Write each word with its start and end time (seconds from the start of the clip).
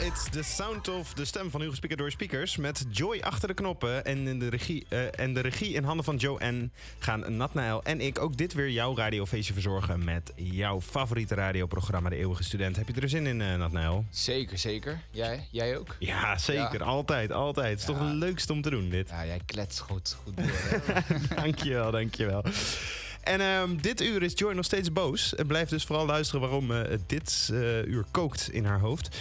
It's 0.00 0.30
the 0.30 0.42
sound 0.42 0.88
of 0.88 1.14
de 1.14 1.24
stem 1.24 1.50
van 1.50 1.60
Hugo 1.60 1.74
Speaker 1.74 1.96
door 1.96 2.10
speakers. 2.10 2.56
Met 2.56 2.84
Joy 2.90 3.20
achter 3.20 3.48
de 3.48 3.54
knoppen 3.54 4.04
en, 4.04 4.26
in 4.26 4.38
de, 4.38 4.48
regie, 4.48 4.86
eh, 4.88 5.18
en 5.18 5.34
de 5.34 5.40
regie 5.40 5.74
in 5.74 5.84
handen 5.84 6.04
van 6.04 6.16
Joe 6.16 6.44
N. 6.44 6.72
gaan 6.98 7.36
Natnael 7.36 7.82
en 7.82 8.00
ik 8.00 8.18
ook 8.18 8.36
dit 8.36 8.52
weer 8.52 8.70
jouw 8.70 8.96
radiofeestje 8.96 9.52
verzorgen 9.52 10.04
met 10.04 10.32
jouw 10.34 10.80
favoriete 10.80 11.34
radioprogramma 11.34 12.08
De 12.08 12.16
Eeuwige 12.16 12.42
Student. 12.42 12.76
Heb 12.76 12.88
je 12.88 13.00
er 13.00 13.08
zin 13.08 13.26
in, 13.26 13.40
uh, 13.40 13.56
Natnael? 13.56 14.04
Zeker, 14.10 14.58
zeker. 14.58 15.00
Jij, 15.10 15.48
jij 15.50 15.78
ook? 15.78 15.96
Ja, 15.98 16.38
zeker. 16.38 16.82
Altijd, 16.82 17.32
altijd. 17.32 17.70
Het 17.70 17.78
is 17.78 17.84
toch 17.84 17.98
het 17.98 18.14
leukste 18.14 18.52
om 18.52 18.62
te 18.62 18.70
doen, 18.70 18.88
dit. 18.88 19.08
Ja, 19.08 19.26
jij 19.26 19.40
klets 19.46 19.80
goed, 19.80 20.16
goed 20.24 20.36
door. 20.36 20.50
dankjewel, 21.42 21.90
dankjewel. 21.90 22.44
En 23.20 23.40
uh, 23.40 23.62
dit 23.80 24.00
uur 24.00 24.22
is 24.22 24.32
Joy 24.34 24.52
nog 24.52 24.64
steeds 24.64 24.92
boos. 24.92 25.32
Het 25.36 25.46
blijft 25.46 25.70
dus 25.70 25.84
vooral 25.84 26.06
luisteren 26.06 26.40
waarom 26.40 26.70
uh, 26.70 26.80
dit 27.06 27.48
uh, 27.52 27.84
uur 27.84 28.04
kookt 28.10 28.52
in 28.52 28.64
haar 28.64 28.80
hoofd. 28.80 29.16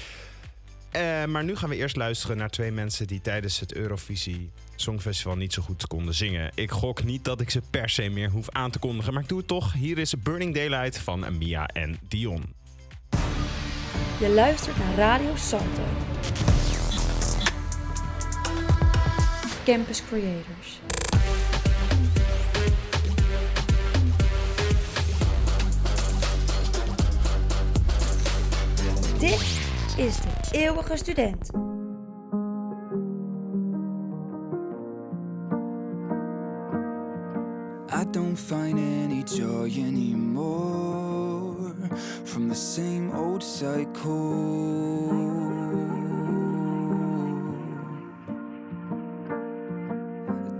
Uh, 0.95 1.25
maar 1.25 1.43
nu 1.43 1.55
gaan 1.55 1.70
we 1.70 1.75
eerst 1.75 1.95
luisteren 1.95 2.38
naar 2.38 2.49
twee 2.49 2.71
mensen 2.71 3.07
die 3.07 3.21
tijdens 3.21 3.59
het 3.59 3.73
Eurovisie 3.73 4.52
Songfestival 4.75 5.35
niet 5.35 5.53
zo 5.53 5.62
goed 5.62 5.88
konden 5.88 6.13
zingen. 6.13 6.52
Ik 6.55 6.71
gok 6.71 7.03
niet 7.03 7.23
dat 7.23 7.41
ik 7.41 7.49
ze 7.49 7.62
per 7.70 7.89
se 7.89 8.09
meer 8.09 8.29
hoef 8.29 8.49
aan 8.49 8.71
te 8.71 8.79
kondigen, 8.79 9.13
maar 9.13 9.23
ik 9.23 9.29
doe 9.29 9.38
het 9.38 9.48
toch. 9.48 9.73
Hier 9.73 9.98
is 9.98 10.13
Burning 10.23 10.55
Daylight 10.55 10.99
van 10.99 11.38
Mia 11.38 11.67
en 11.67 11.99
Dion. 12.07 12.53
Je 14.20 14.29
luistert 14.29 14.77
naar 14.77 14.95
Radio 14.95 15.35
Salto. 15.35 15.84
Campus 19.65 20.03
Creators. 20.05 20.79
Dit 29.20 29.59
is 29.99 30.17
de 30.21 30.58
eeuwige 30.58 30.98
student. 30.98 31.49
I 37.91 38.05
don't 38.12 38.40
find 38.40 38.79
any 38.79 39.24
joy 39.24 39.70
anymore 39.87 41.76
from 42.24 42.48
the 42.48 42.55
same 42.55 43.12
old 43.13 43.43
cycle. 43.43 45.09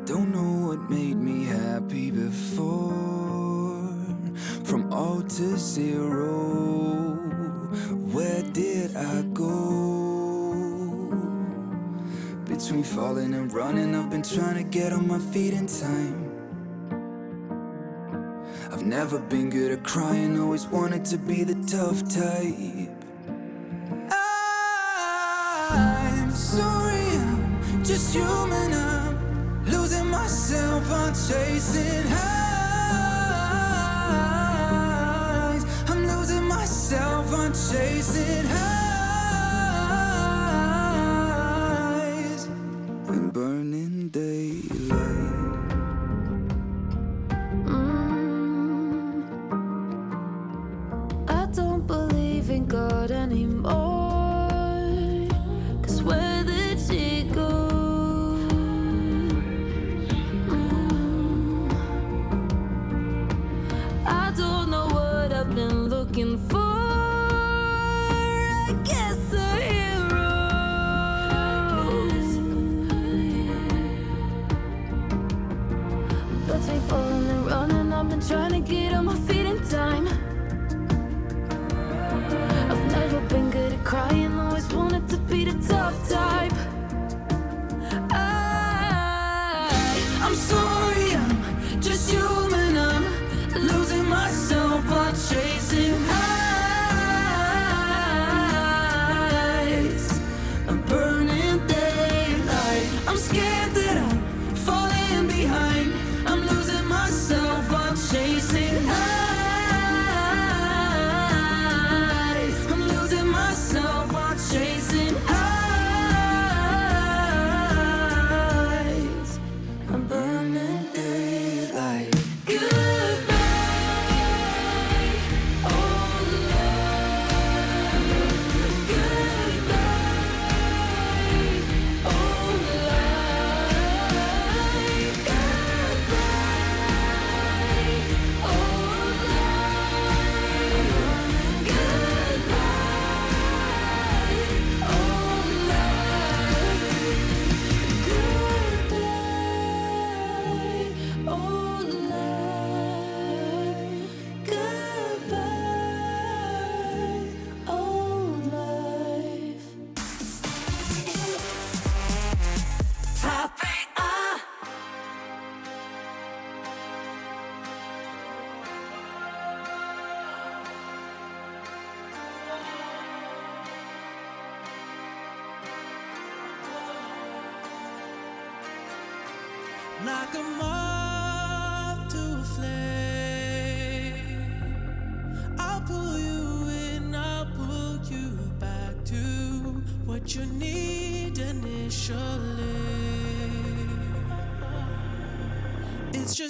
Don't 0.06 0.32
know 0.32 0.68
what 0.68 0.90
made 0.90 1.18
me 1.18 1.46
happy 1.46 2.12
before 2.12 3.94
from 4.64 4.92
all 4.92 5.22
to 5.22 5.58
zero. 5.58 7.29
Where 7.70 8.42
did 8.42 8.96
I 8.96 9.22
go? 9.32 9.46
Between 12.46 12.82
falling 12.82 13.36
and 13.36 13.54
running, 13.54 13.94
I've 13.94 14.10
been 14.10 14.24
trying 14.24 14.56
to 14.56 14.64
get 14.64 14.92
on 14.92 15.08
my 15.08 15.20
feet 15.20 15.54
in 15.54 15.68
time. 15.68 16.26
I've 18.72 18.88
never 18.88 19.20
been 19.20 19.52
good 19.52 19.72
at 19.72 19.84
crying, 19.84 20.40
always 20.40 20.66
wanted 20.66 21.06
to 21.06 21.18
be 21.20 21.44
the 21.44 21.54
tough 21.68 22.02
type. 22.10 22.90
I'm 25.72 26.32
sorry, 26.32 27.06
I'm 27.18 27.84
just 27.84 28.16
human. 28.16 28.74
I'm 28.74 29.66
losing 29.66 30.08
myself, 30.10 30.92
I'm 30.92 31.14
chasing 31.14 32.08
highs 32.08 32.40
myself 36.70 37.34
on 37.34 37.52
chasing 37.52 38.46
high. 38.46 38.79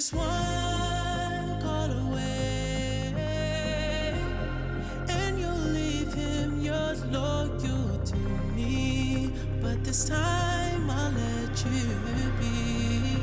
Just 0.00 0.14
one 0.14 1.60
call 1.60 1.90
away, 2.08 3.12
and 5.08 5.38
you'll 5.38 5.66
leave 5.74 6.10
him, 6.14 6.58
you're 6.62 6.94
loyal 7.12 7.98
to 8.06 8.16
me. 8.56 9.30
But 9.60 9.84
this 9.84 10.08
time 10.08 10.88
I'll 10.88 11.12
let 11.12 11.64
you 11.66 11.84
be. 12.40 13.18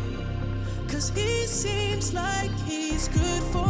Cause 0.87 1.09
he 1.09 1.47
seems 1.47 2.13
like 2.13 2.51
he's 2.67 3.07
good 3.07 3.43
for 3.51 3.66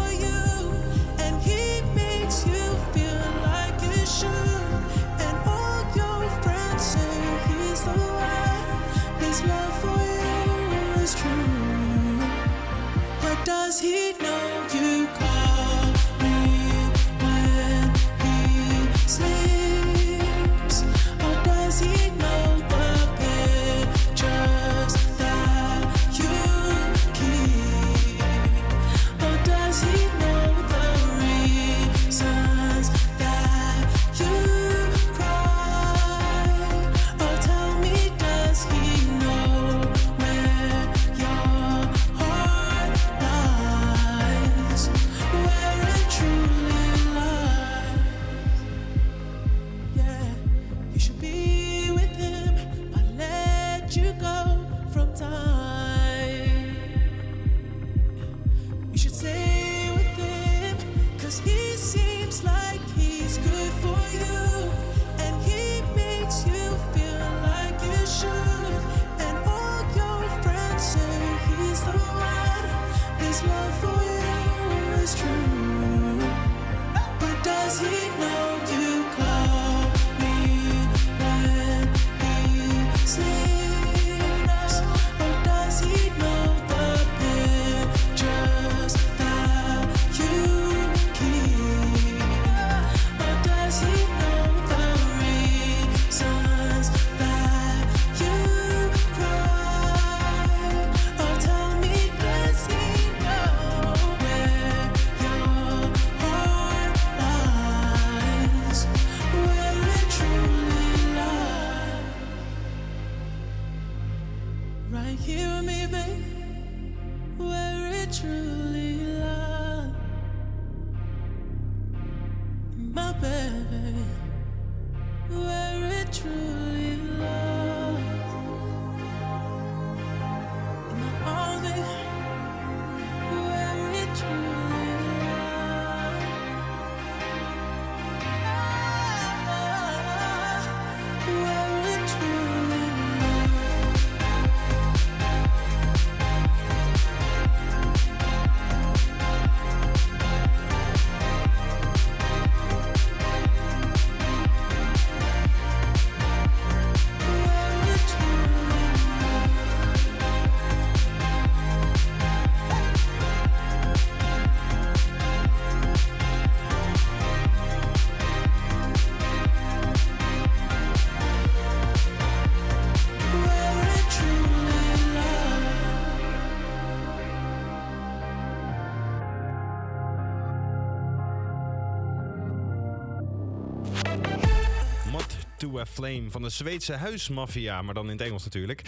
Flame 185.86 186.32
van 186.32 186.42
de 186.42 186.50
Zweedse 186.50 186.94
huismafia, 186.94 187.82
maar 187.82 187.94
dan 187.94 188.06
in 188.06 188.12
het 188.12 188.22
Engels 188.22 188.44
natuurlijk. 188.44 188.82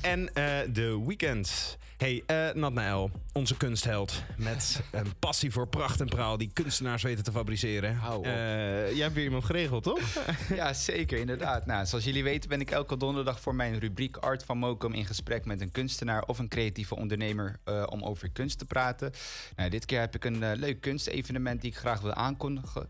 En 0.00 0.34
eh 0.34 0.60
The 0.72 1.04
Weeknd. 1.06 1.78
Hey, 1.96 2.22
eh 2.26 2.54
Nat 2.54 2.72
Nael, 2.72 3.10
onze 3.32 3.56
kunstheld. 3.56 4.22
Met 4.36 4.80
een 4.90 5.18
passie 5.18 5.52
voor 5.52 5.68
pracht 5.68 6.00
en 6.00 6.06
praal 6.06 6.36
die 6.36 6.50
kunstenaars 6.52 7.02
weten 7.02 7.24
te 7.24 7.32
fabriceren. 7.32 7.96
Hou 7.96 8.18
op. 8.18 8.24
Eh, 8.24 8.32
jij 8.92 9.02
hebt 9.02 9.14
weer 9.14 9.24
iemand 9.24 9.44
geregeld, 9.44 9.82
toch? 9.82 10.00
Ja, 10.54 10.72
zeker, 10.72 11.18
inderdaad. 11.18 11.66
Nou, 11.66 11.86
zoals 11.86 12.04
jullie 12.04 12.22
weten 12.24 12.48
ben 12.48 12.60
ik 12.60 12.70
elke 12.70 12.96
donderdag 12.96 13.40
voor 13.40 13.54
mijn 13.54 13.78
rubriek 13.78 14.16
Art 14.16 14.44
van 14.44 14.58
Mokum 14.58 14.92
in 14.92 15.04
gesprek 15.06 15.44
met 15.44 15.60
een 15.60 15.72
kunstenaar 15.72 16.22
of 16.22 16.38
een 16.38 16.48
creatieve 16.48 16.96
ondernemer 16.96 17.56
eh, 17.64 17.82
om 17.90 18.02
over 18.02 18.30
kunst 18.30 18.58
te 18.58 18.64
praten. 18.64 19.12
Nou, 19.56 19.70
dit 19.70 19.84
keer 19.84 20.00
heb 20.00 20.14
ik 20.14 20.24
een 20.24 20.42
eh, 20.42 20.56
leuk 20.58 20.80
kunstevenement 20.80 21.60
die 21.60 21.70
ik 21.70 21.76
graag 21.76 22.00
wil 22.00 22.14
aankondigen. 22.14 22.88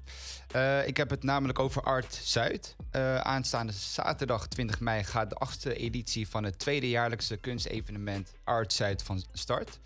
Eh, 0.51 0.87
ik 0.87 0.97
heb 0.97 1.11
het 1.11 1.23
namelijk 1.23 1.59
over 1.59 1.83
Art 1.83 2.21
Zuid. 2.23 2.77
Eh, 2.91 3.17
aanstaande 3.17 3.73
zaterdag 3.73 4.47
20 4.49 4.81
mei 4.81 5.05
gaat 5.05 5.31
de 5.31 5.37
achtste 5.37 5.75
editie 5.75 6.29
van 6.29 6.45
het 6.45 6.59
tweede 6.59 6.89
jaarlijkse 6.89 7.37
kunstevenement 7.37 8.33
Art 8.45 8.73
Zuid 8.73 8.96
van 9.03 9.23
start. 9.33 9.81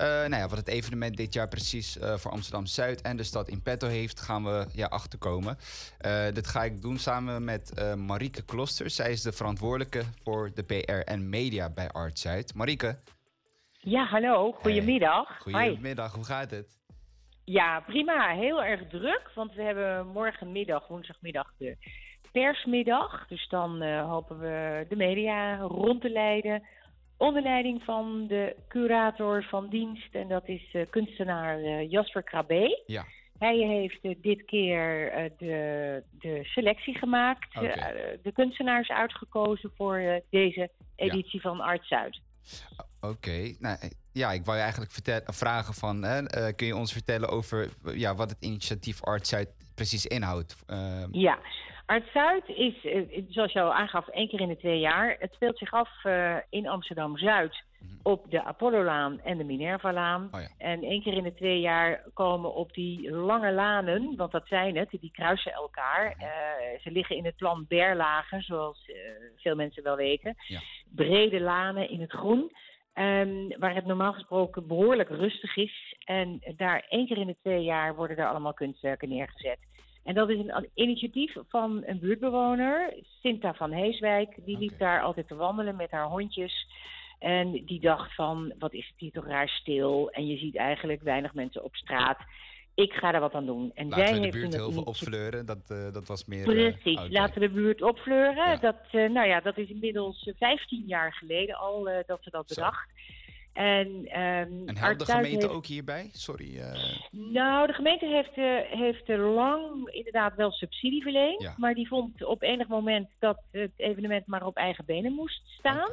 Eh, 0.00 0.06
nou 0.06 0.34
ja, 0.34 0.48
wat 0.48 0.58
het 0.58 0.68
evenement 0.68 1.16
dit 1.16 1.32
jaar 1.32 1.48
precies 1.48 1.98
eh, 1.98 2.16
voor 2.16 2.30
Amsterdam 2.30 2.66
Zuid 2.66 3.02
en 3.02 3.16
de 3.16 3.22
stad 3.22 3.48
in 3.48 3.62
petto 3.62 3.86
heeft, 3.86 4.20
gaan 4.20 4.44
we 4.44 4.66
ja, 4.72 4.86
achterkomen. 4.86 5.56
Eh, 5.98 6.24
dit 6.32 6.46
ga 6.46 6.64
ik 6.64 6.82
doen 6.82 6.98
samen 6.98 7.44
met 7.44 7.94
Marieke 7.96 8.44
Kloster. 8.44 8.90
Zij 8.90 9.10
is 9.10 9.22
de 9.22 9.32
verantwoordelijke 9.32 10.02
voor 10.22 10.50
de 10.54 10.62
PR 10.62 10.92
en 10.92 11.28
media 11.28 11.70
bij 11.70 11.88
Art 11.88 12.18
Zuid. 12.18 12.54
Marieke, 12.54 12.98
Ja, 13.72 14.04
hallo. 14.04 14.52
Goedemiddag. 14.52 15.44
Hi. 15.44 15.52
goedemiddag, 15.52 16.14
hoe 16.14 16.24
gaat 16.24 16.50
het? 16.50 16.78
Ja, 17.44 17.80
prima. 17.80 18.34
Heel 18.34 18.62
erg 18.62 18.88
druk, 18.88 19.30
want 19.34 19.54
we 19.54 19.62
hebben 19.62 20.06
morgenmiddag, 20.06 20.88
woensdagmiddag, 20.88 21.52
de 21.58 21.76
persmiddag. 22.32 23.26
Dus 23.28 23.48
dan 23.48 23.82
hopen 23.82 24.38
we 24.38 24.86
de 24.88 24.96
media 24.96 25.56
rond 25.56 26.00
te 26.00 26.10
leiden. 26.10 26.62
Onder 27.20 27.42
leiding 27.42 27.82
van 27.82 28.26
de 28.26 28.56
curator 28.68 29.44
van 29.44 29.68
dienst, 29.68 30.14
en 30.14 30.28
dat 30.28 30.48
is 30.48 30.68
eh, 30.72 30.82
kunstenaar 30.90 31.58
eh, 31.58 31.90
Jasper 31.90 32.22
Krabbe. 32.22 32.82
Ja. 32.86 33.06
Hij 33.38 33.56
heeft 33.56 33.98
eh, 34.02 34.14
dit 34.22 34.44
keer 34.44 35.12
de, 35.38 36.02
de 36.20 36.40
selectie 36.42 36.98
gemaakt, 36.98 37.54
de 38.22 38.32
kunstenaars 38.34 38.88
uitgekozen 38.88 39.72
voor 39.76 40.22
deze 40.30 40.70
editie 40.96 41.40
van 41.40 41.60
Art 41.60 41.86
Zuid. 41.86 42.20
Oké, 43.00 43.54
nou 43.58 43.78
ja, 44.12 44.32
ik 44.32 44.44
wou 44.44 44.56
je 44.56 44.62
eigenlijk 44.62 44.92
vertel- 44.92 45.20
vragen 45.24 45.74
van, 45.74 46.02
hè, 46.02 46.52
kun 46.52 46.66
je 46.66 46.76
ons 46.76 46.92
vertellen 46.92 47.28
over 47.28 47.68
ja, 47.94 48.14
wat 48.14 48.30
het 48.30 48.44
initiatief 48.44 49.02
Art 49.04 49.26
Zuid 49.26 49.48
precies 49.74 50.06
inhoudt? 50.06 50.56
Ehm, 50.66 51.08
Ja, 51.90 51.96
Art 51.96 52.10
Zuid 52.12 52.48
is, 52.48 52.84
eh, 52.84 53.22
zoals 53.28 53.52
je 53.52 53.60
al 53.60 53.74
aangaf, 53.74 54.08
één 54.08 54.28
keer 54.28 54.40
in 54.40 54.48
de 54.48 54.56
twee 54.56 54.78
jaar. 54.78 55.16
Het 55.18 55.32
speelt 55.32 55.58
zich 55.58 55.72
af 55.72 56.04
eh, 56.04 56.36
in 56.50 56.68
Amsterdam 56.68 57.18
Zuid 57.18 57.62
op 58.02 58.30
de 58.30 58.42
Apollolaan 58.42 59.20
en 59.20 59.38
de 59.38 59.44
Minervalaan. 59.44 60.28
Oh 60.32 60.40
ja. 60.40 60.48
En 60.58 60.82
één 60.82 61.02
keer 61.02 61.12
in 61.12 61.22
de 61.22 61.34
twee 61.34 61.60
jaar 61.60 62.04
komen 62.14 62.54
op 62.54 62.72
die 62.72 63.10
lange 63.10 63.52
lanen, 63.52 64.16
want 64.16 64.32
dat 64.32 64.46
zijn 64.46 64.76
het, 64.76 64.90
die 64.90 65.10
kruisen 65.10 65.52
elkaar. 65.52 66.14
Eh, 66.18 66.80
ze 66.80 66.90
liggen 66.90 67.16
in 67.16 67.24
het 67.24 67.36
plan 67.36 67.64
Berlage, 67.68 68.40
zoals 68.40 68.90
veel 69.36 69.54
mensen 69.54 69.82
wel 69.82 69.96
weten. 69.96 70.34
Ja. 70.46 70.60
Brede 70.94 71.40
lanen 71.40 71.90
in 71.90 72.00
het 72.00 72.12
groen. 72.12 72.50
ehm, 72.92 73.58
waar 73.58 73.74
het 73.74 73.86
normaal 73.86 74.12
gesproken 74.12 74.66
behoorlijk 74.66 75.08
rustig 75.08 75.56
is. 75.56 75.96
En 76.04 76.40
daar 76.56 76.84
één 76.88 77.06
keer 77.06 77.18
in 77.18 77.26
de 77.26 77.36
twee 77.40 77.62
jaar 77.62 77.94
worden 77.94 78.16
er 78.16 78.28
allemaal 78.28 78.54
kunstwerken 78.54 79.08
neergezet. 79.08 79.58
En 80.04 80.14
dat 80.14 80.28
is 80.30 80.38
een 80.38 80.68
initiatief 80.74 81.34
van 81.48 81.82
een 81.86 81.98
buurtbewoner, 81.98 82.94
Sinta 83.22 83.54
van 83.54 83.72
Heeswijk. 83.72 84.34
Die 84.44 84.58
liep 84.58 84.78
daar 84.78 85.00
altijd 85.02 85.28
te 85.28 85.34
wandelen 85.34 85.76
met 85.76 85.90
haar 85.90 86.06
hondjes. 86.06 86.66
En 87.18 87.50
die 87.64 87.80
dacht 87.80 88.14
van, 88.14 88.52
wat 88.58 88.72
is 88.74 88.86
het 88.86 88.94
hier 88.98 89.10
toch 89.12 89.26
raar 89.26 89.48
stil. 89.48 90.10
En 90.10 90.26
je 90.26 90.36
ziet 90.36 90.56
eigenlijk 90.56 91.02
weinig 91.02 91.34
mensen 91.34 91.64
op 91.64 91.74
straat. 91.76 92.18
ik 92.74 92.92
ga 92.92 93.10
daar 93.10 93.20
wat 93.20 93.34
aan 93.34 93.46
doen. 93.46 93.70
En 93.74 93.88
Laten 93.88 94.06
zij 94.06 94.20
we 94.20 94.26
de 94.26 94.38
buurt 94.38 94.54
heel 94.54 94.72
veel 94.72 94.82
opfleuren. 94.82 95.46
Dat, 95.46 95.58
eh, 95.68 95.92
dat 95.92 96.06
was 96.06 96.24
meer... 96.24 96.38
eh, 96.40 96.74
Precies, 96.74 97.08
laten 97.08 97.40
we 97.40 97.48
de 97.48 97.54
buurt 97.54 97.82
opfleuren. 97.82 98.34
Ja. 98.34 98.56
Dat, 98.56 98.76
eh, 98.90 99.08
nou 99.10 99.26
ja, 99.28 99.40
dat 99.40 99.58
is 99.58 99.68
inmiddels 99.68 100.26
eh, 100.26 100.34
15 100.38 100.84
jaar 100.86 101.12
geleden 101.12 101.54
al 101.56 101.84
dat 102.06 102.18
ze 102.22 102.30
dat 102.30 102.48
Zo. 102.48 102.54
bedacht. 102.54 102.88
En, 103.52 104.06
En 104.06 104.76
helpt 104.76 104.98
de 104.98 105.04
gemeente 105.04 105.28
heeft- 105.46 105.48
ook 105.54 105.66
hierbij? 105.66 106.08
Sorry. 106.12 106.58
eh, 106.58 106.72
Nou, 107.10 107.66
de 107.66 107.72
gemeente 107.72 108.06
heeft, 108.06 108.32
eh, 108.34 108.78
heeft 108.78 109.08
er 109.08 109.18
lang 109.18 109.88
inderdaad 109.90 110.34
wel 110.34 110.50
subsidie 110.50 111.02
verleend. 111.02 111.42
Ja. 111.42 111.54
Maar 111.56 111.74
die 111.74 111.88
vond 111.88 112.24
op 112.24 112.42
enig 112.42 112.68
moment 112.68 113.08
dat 113.18 113.38
het 113.50 113.72
evenement 113.76 114.26
maar 114.26 114.46
op 114.46 114.56
eigen 114.56 114.84
benen 114.84 115.12
moest 115.12 115.40
staan. 115.58 115.90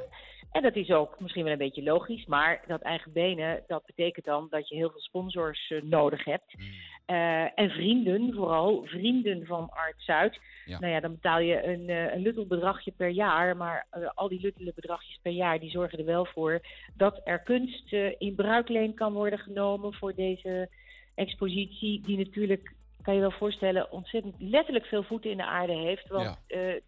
En 0.51 0.61
dat 0.61 0.75
is 0.75 0.91
ook 0.91 1.19
misschien 1.19 1.43
wel 1.43 1.51
een 1.51 1.57
beetje 1.57 1.83
logisch. 1.83 2.25
Maar 2.25 2.63
dat 2.67 2.81
eigen 2.81 3.11
benen, 3.11 3.63
dat 3.67 3.85
betekent 3.85 4.25
dan 4.25 4.47
dat 4.49 4.69
je 4.69 4.75
heel 4.75 4.89
veel 4.89 5.01
sponsors 5.01 5.71
eh, 5.71 5.81
nodig 5.81 6.23
hebt. 6.23 6.51
hmm, 6.51 6.65
Eh, 7.05 7.59
en 7.59 7.69
vrienden, 7.69 8.33
vooral 8.33 8.83
vrienden 8.85 9.45
van 9.45 9.69
Art 9.69 9.95
Zuid. 9.97 10.39
Ja. 10.65 10.79
Nou 10.79 10.93
ja, 10.93 10.99
dan 10.99 11.11
betaal 11.11 11.39
je 11.39 11.63
een, 11.63 11.89
eh, 11.89 12.13
een 12.13 12.21
luttel 12.21 12.45
bedragje 12.45 12.91
per 12.91 13.09
jaar. 13.09 13.57
Maar 13.57 13.87
al 14.13 14.27
die 14.27 14.41
luttele 14.41 14.71
bedragjes 14.75 15.19
per 15.21 15.31
jaar, 15.31 15.59
die 15.59 15.69
zorgen 15.69 15.99
er 15.99 16.05
wel 16.05 16.25
voor 16.25 16.61
dat 16.95 17.21
er 17.23 17.39
kunst 17.39 17.93
in 18.17 18.35
bruikleen 18.35 18.93
kan 18.93 19.13
worden 19.13 19.39
genomen 19.39 19.93
voor 19.93 20.15
deze 20.15 20.69
expositie. 21.15 22.01
Die 22.01 22.17
natuurlijk, 22.17 22.73
kan 23.07 23.15
je 23.15 23.21
wel 23.21 23.39
voorstellen, 23.39 23.91
ontzettend 23.91 24.35
letterlijk 24.39 24.85
veel 24.85 25.03
voeten 25.03 25.31
in 25.31 25.37
de 25.37 25.45
aarde 25.45 25.73
heeft. 25.73 26.07
Want 26.07 26.39
eh, 26.47 26.69
eh, 26.69 26.79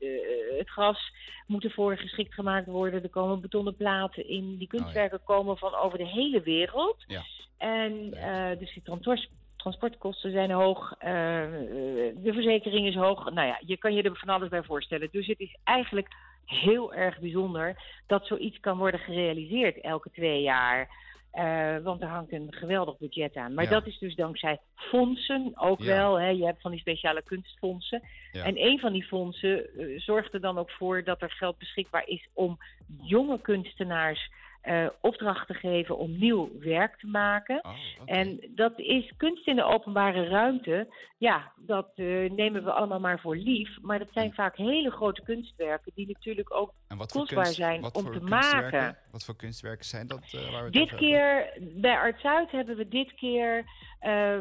het 0.58 0.70
gras 0.70 1.14
moet 1.48 1.64
ervoor 1.64 1.98
geschikt 1.98 2.34
gemaakt 2.34 2.66
worden. 2.66 3.04
Er 3.04 3.10
komen 3.10 3.42
betonnen 3.42 3.76
platen 3.76 4.28
in. 4.28 4.58
Die 4.58 4.68
kunstwerken 4.68 5.24
komen 5.24 5.58
van 5.58 5.76
over 5.76 5.98
de 5.98 6.08
hele 6.08 6.42
wereld. 6.42 7.04
Oh 7.08 7.08
Ja. 7.08 7.24
En 7.58 8.14
eh, 8.14 8.60
dus 8.60 8.74
die 8.74 8.84
transport, 8.84 9.30
transportkosten 9.56 10.32
zijn 10.32 10.52
hoog, 10.52 10.96
de 11.00 12.32
verzekering 12.34 12.88
is 12.88 12.96
hoog. 12.96 13.32
Nou 13.34 13.48
ja, 13.48 13.60
je 13.66 13.78
kan 13.78 13.94
je 13.94 14.04
er 14.04 14.18
van 14.18 14.30
alles 14.30 14.50
bij 14.50 14.64
voorstellen. 14.64 15.10
Dus 15.12 15.28
het 15.28 15.40
is 15.40 15.58
eigenlijk 15.64 16.08
heel 16.46 16.94
erg 16.94 17.20
bijzonder 17.20 17.82
dat 18.08 18.26
zoiets 18.26 18.60
kan 18.60 18.78
worden 18.78 19.00
gerealiseerd 19.00 19.82
elke 19.82 20.12
twee 20.12 20.42
jaar. 20.42 20.90
Eh, 21.32 21.78
want 21.78 22.02
er 22.02 22.08
hangt 22.08 22.32
een 22.32 22.48
geweldig 22.54 22.98
budget 22.98 23.36
aan. 23.36 23.54
Maar 23.54 23.64
Ja. 23.64 23.70
dat 23.70 23.88
is 23.88 23.98
dus 23.98 24.16
dankzij 24.16 24.60
fondsen 24.76 25.52
ook 25.56 25.80
Ja. 25.80 25.86
wel. 25.86 26.20
Hè. 26.20 26.28
Je 26.30 26.46
hebt 26.46 26.62
van 26.62 26.72
die 26.72 26.80
speciale 26.80 27.22
kunstfondsen. 27.22 28.04
Ja. 28.32 28.44
En 28.44 28.66
een 28.66 28.80
van 28.80 28.94
die 28.94 29.04
fondsen 29.04 29.78
eh, 29.78 30.00
zorgt 30.00 30.34
er 30.34 30.42
dan 30.42 30.58
ook 30.58 30.72
voor 30.72 31.04
dat 31.04 31.22
er 31.22 31.32
geld 31.32 31.58
beschikbaar 31.58 32.08
is 32.08 32.28
om 32.34 32.58
jonge 33.02 33.42
kunstenaars 33.42 34.30
eh, 34.62 34.88
opdracht 35.02 35.48
te 35.48 35.54
geven 35.54 35.98
om 35.98 36.18
nieuw 36.18 36.50
werk 36.60 36.98
te 37.00 37.08
maken. 37.08 37.64
Oh. 37.64 37.74
En 38.06 38.40
dat 38.56 38.80
is 38.80 39.12
kunst 39.18 39.48
in 39.48 39.56
de 39.56 39.64
openbare 39.64 40.28
ruimte. 40.28 40.88
Ja, 41.18 41.52
dat 41.58 41.92
eh, 41.96 42.06
nemen 42.32 42.64
we 42.64 42.72
allemaal 42.72 43.00
maar 43.00 43.20
voor 43.20 43.36
lief. 43.36 43.78
Maar 43.82 44.00
dat 44.00 44.08
zijn 44.14 44.34
vaak 44.34 44.56
hele 44.58 44.92
grote 44.92 45.22
kunstwerken 45.22 45.92
die 45.96 46.08
natuurlijk 46.08 46.54
ook 46.56 46.74
kostbaar 46.88 47.44
kunst- 47.44 47.54
zijn 47.54 47.84
om 47.94 48.12
te 48.12 48.22
maken. 48.22 48.98
Wat 49.12 49.26
voor 49.26 49.36
kunstwerken 49.36 49.86
zijn 49.86 50.08
dat? 50.08 50.34
eh, 50.34 50.52
waar 50.52 50.64
we 50.64 50.70
Dit 50.70 50.96
keer, 50.96 51.54
bij 51.60 51.98
Art 51.98 52.22
Zuid 52.22 52.52
hebben 52.52 52.78
we 52.78 52.88
dit 52.88 53.14
keer 53.14 53.66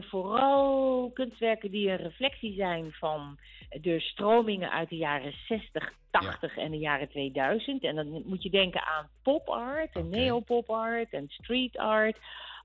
vooral 0.00 1.10
kunstwerken 1.14 1.70
die 1.70 1.90
een 1.90 1.96
reflectie 1.96 2.54
zijn 2.54 2.92
van 2.92 3.38
de 3.68 4.00
stromingen 4.00 4.70
uit 4.70 4.88
de 4.88 4.96
jaren 4.96 5.32
60, 5.46 5.92
80 6.10 6.56
en 6.56 6.70
de 6.70 6.78
jaren 6.78 7.08
2000. 7.08 7.82
En 7.84 7.94
dan 7.96 8.22
moet 8.26 8.42
je 8.42 8.50
denken 8.50 8.82
aan 8.84 9.08
pop 9.22 9.48
art 9.48 9.94
en 9.94 10.06
Oké. 10.06 10.16
neopop 10.16 10.70
art 10.70 11.12
en 11.12 11.24
street 11.28 11.76
art. 11.76 12.16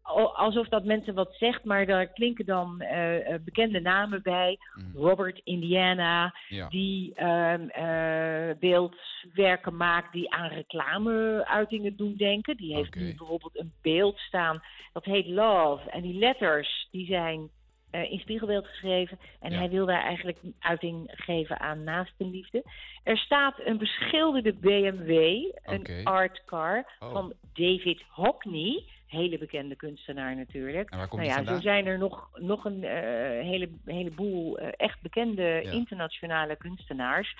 Al- 0.01 0.35
Alsof 0.35 0.67
dat 0.67 0.83
mensen 0.83 1.13
wat 1.13 1.35
zegt, 1.35 1.63
maar 1.63 1.85
daar 1.85 2.07
klinken 2.07 2.45
dan 2.45 2.81
eh, 2.81 3.33
eh, 3.33 3.41
bekende 3.43 3.79
namen 3.81 4.21
bij. 4.21 4.57
Mhm. 4.75 4.97
Robert 4.97 5.41
Indiana, 5.43 6.35
Ja. 6.47 6.67
die 6.67 7.13
ehm, 7.15 7.67
eh, 7.67 8.55
beeldwerken 8.59 9.75
maakt 9.77 10.13
die 10.13 10.31
aan 10.33 10.49
reclameuitingen 10.49 11.95
doen 11.95 12.15
denken. 12.15 12.57
Die 12.57 12.75
heeft 12.75 12.95
nu 12.95 13.15
bijvoorbeeld 13.15 13.59
een 13.59 13.73
beeld 13.81 14.17
staan, 14.19 14.63
dat 14.93 15.05
heet 15.05 15.27
Love. 15.27 15.89
En 15.89 16.01
die 16.01 16.19
letters 16.19 16.87
die 16.91 17.05
zijn 17.05 17.49
eh, 17.93 18.11
in 18.11 18.19
spiegelbeeld 18.19 18.67
geschreven. 18.67 19.19
En 19.39 19.51
Ja. 19.51 19.57
hij 19.57 19.69
wil 19.69 19.85
daar 19.85 20.03
eigenlijk 20.03 20.37
uiting 20.59 21.11
geven 21.13 21.59
aan 21.59 21.83
naastenliefde. 21.83 22.63
Er 23.03 23.17
staat 23.17 23.55
een 23.65 23.77
beschilderde 23.77 24.53
BMW, 24.53 25.09
een 25.63 26.05
art 26.05 26.43
car, 26.45 26.85
Oh. 26.99 27.11
van 27.11 27.33
David 27.53 28.01
Hockney. 28.09 28.83
Hele 29.07 29.37
bekende 29.37 29.75
kunstenaar 29.75 30.35
natuurlijk. 30.35 30.89
En 30.89 30.97
waar 30.97 31.07
komt 31.07 31.21
Nou 31.21 31.45
ja, 31.45 31.53
zo 31.55 31.59
zijn 31.61 31.85
er 31.85 31.97
nog, 31.97 32.29
nog 32.35 32.65
een 32.65 32.83
eh, 32.83 32.99
hele, 33.45 33.69
heleboel 33.85 34.57
eh, 34.57 34.67
echt 34.77 35.01
bekende 35.01 35.43
Ja. 35.63 35.71
internationale 35.71 36.55
kunstenaars. 36.55 37.35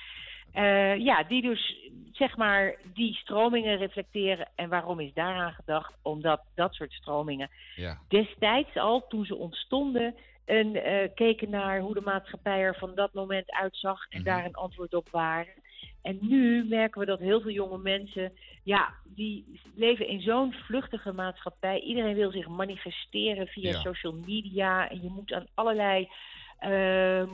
Ja, 0.98 1.24
die 1.24 1.42
dus 1.42 1.76
zeg 2.12 2.38
maar 2.38 2.76
die 2.94 3.14
stromingen 3.14 3.78
reflecteren. 3.78 4.48
En 4.56 4.70
waarom 4.70 5.00
is 5.00 5.14
daaraan 5.14 5.54
gedacht? 5.54 5.94
Omdat 6.02 6.42
dat 6.56 6.74
soort 6.74 6.92
stromingen 6.92 7.50
Ja. 7.76 7.98
destijds 8.08 8.76
al, 8.76 9.08
toen 9.08 9.26
ze 9.26 9.36
ontstonden, 9.36 10.16
een, 10.46 10.76
eh, 10.76 11.10
keken 11.16 11.50
naar 11.50 11.80
hoe 11.80 11.94
de 11.94 12.02
maatschappij 12.02 12.60
er 12.60 12.76
van 12.76 12.96
dat 12.96 13.14
moment 13.14 13.52
uitzag 13.52 14.06
en 14.10 14.18
Mhm. 14.20 14.28
daar 14.30 14.46
een 14.46 14.54
antwoord 14.56 14.94
op 14.94 15.10
waren. 15.10 15.54
En 16.02 16.18
nu 16.22 16.64
merken 16.66 17.00
we 17.00 17.06
dat 17.06 17.20
heel 17.20 17.42
veel 17.42 17.52
jonge 17.52 17.78
mensen, 17.78 18.34
ja, 18.64 18.94
die 19.04 19.60
leven 19.76 20.08
in 20.08 20.22
zo'n 20.22 20.54
vluchtige 20.54 21.12
maatschappij. 21.14 21.80
Iedereen 21.80 22.16
wil 22.16 22.32
zich 22.32 22.48
manifesteren 22.48 23.48
via 23.48 23.70
Ja. 23.72 23.80
social 23.82 24.14
media 24.26 24.90
en 24.90 25.02
je 25.02 25.10
moet 25.10 25.34
aan 25.34 25.48
allerlei 25.54 26.08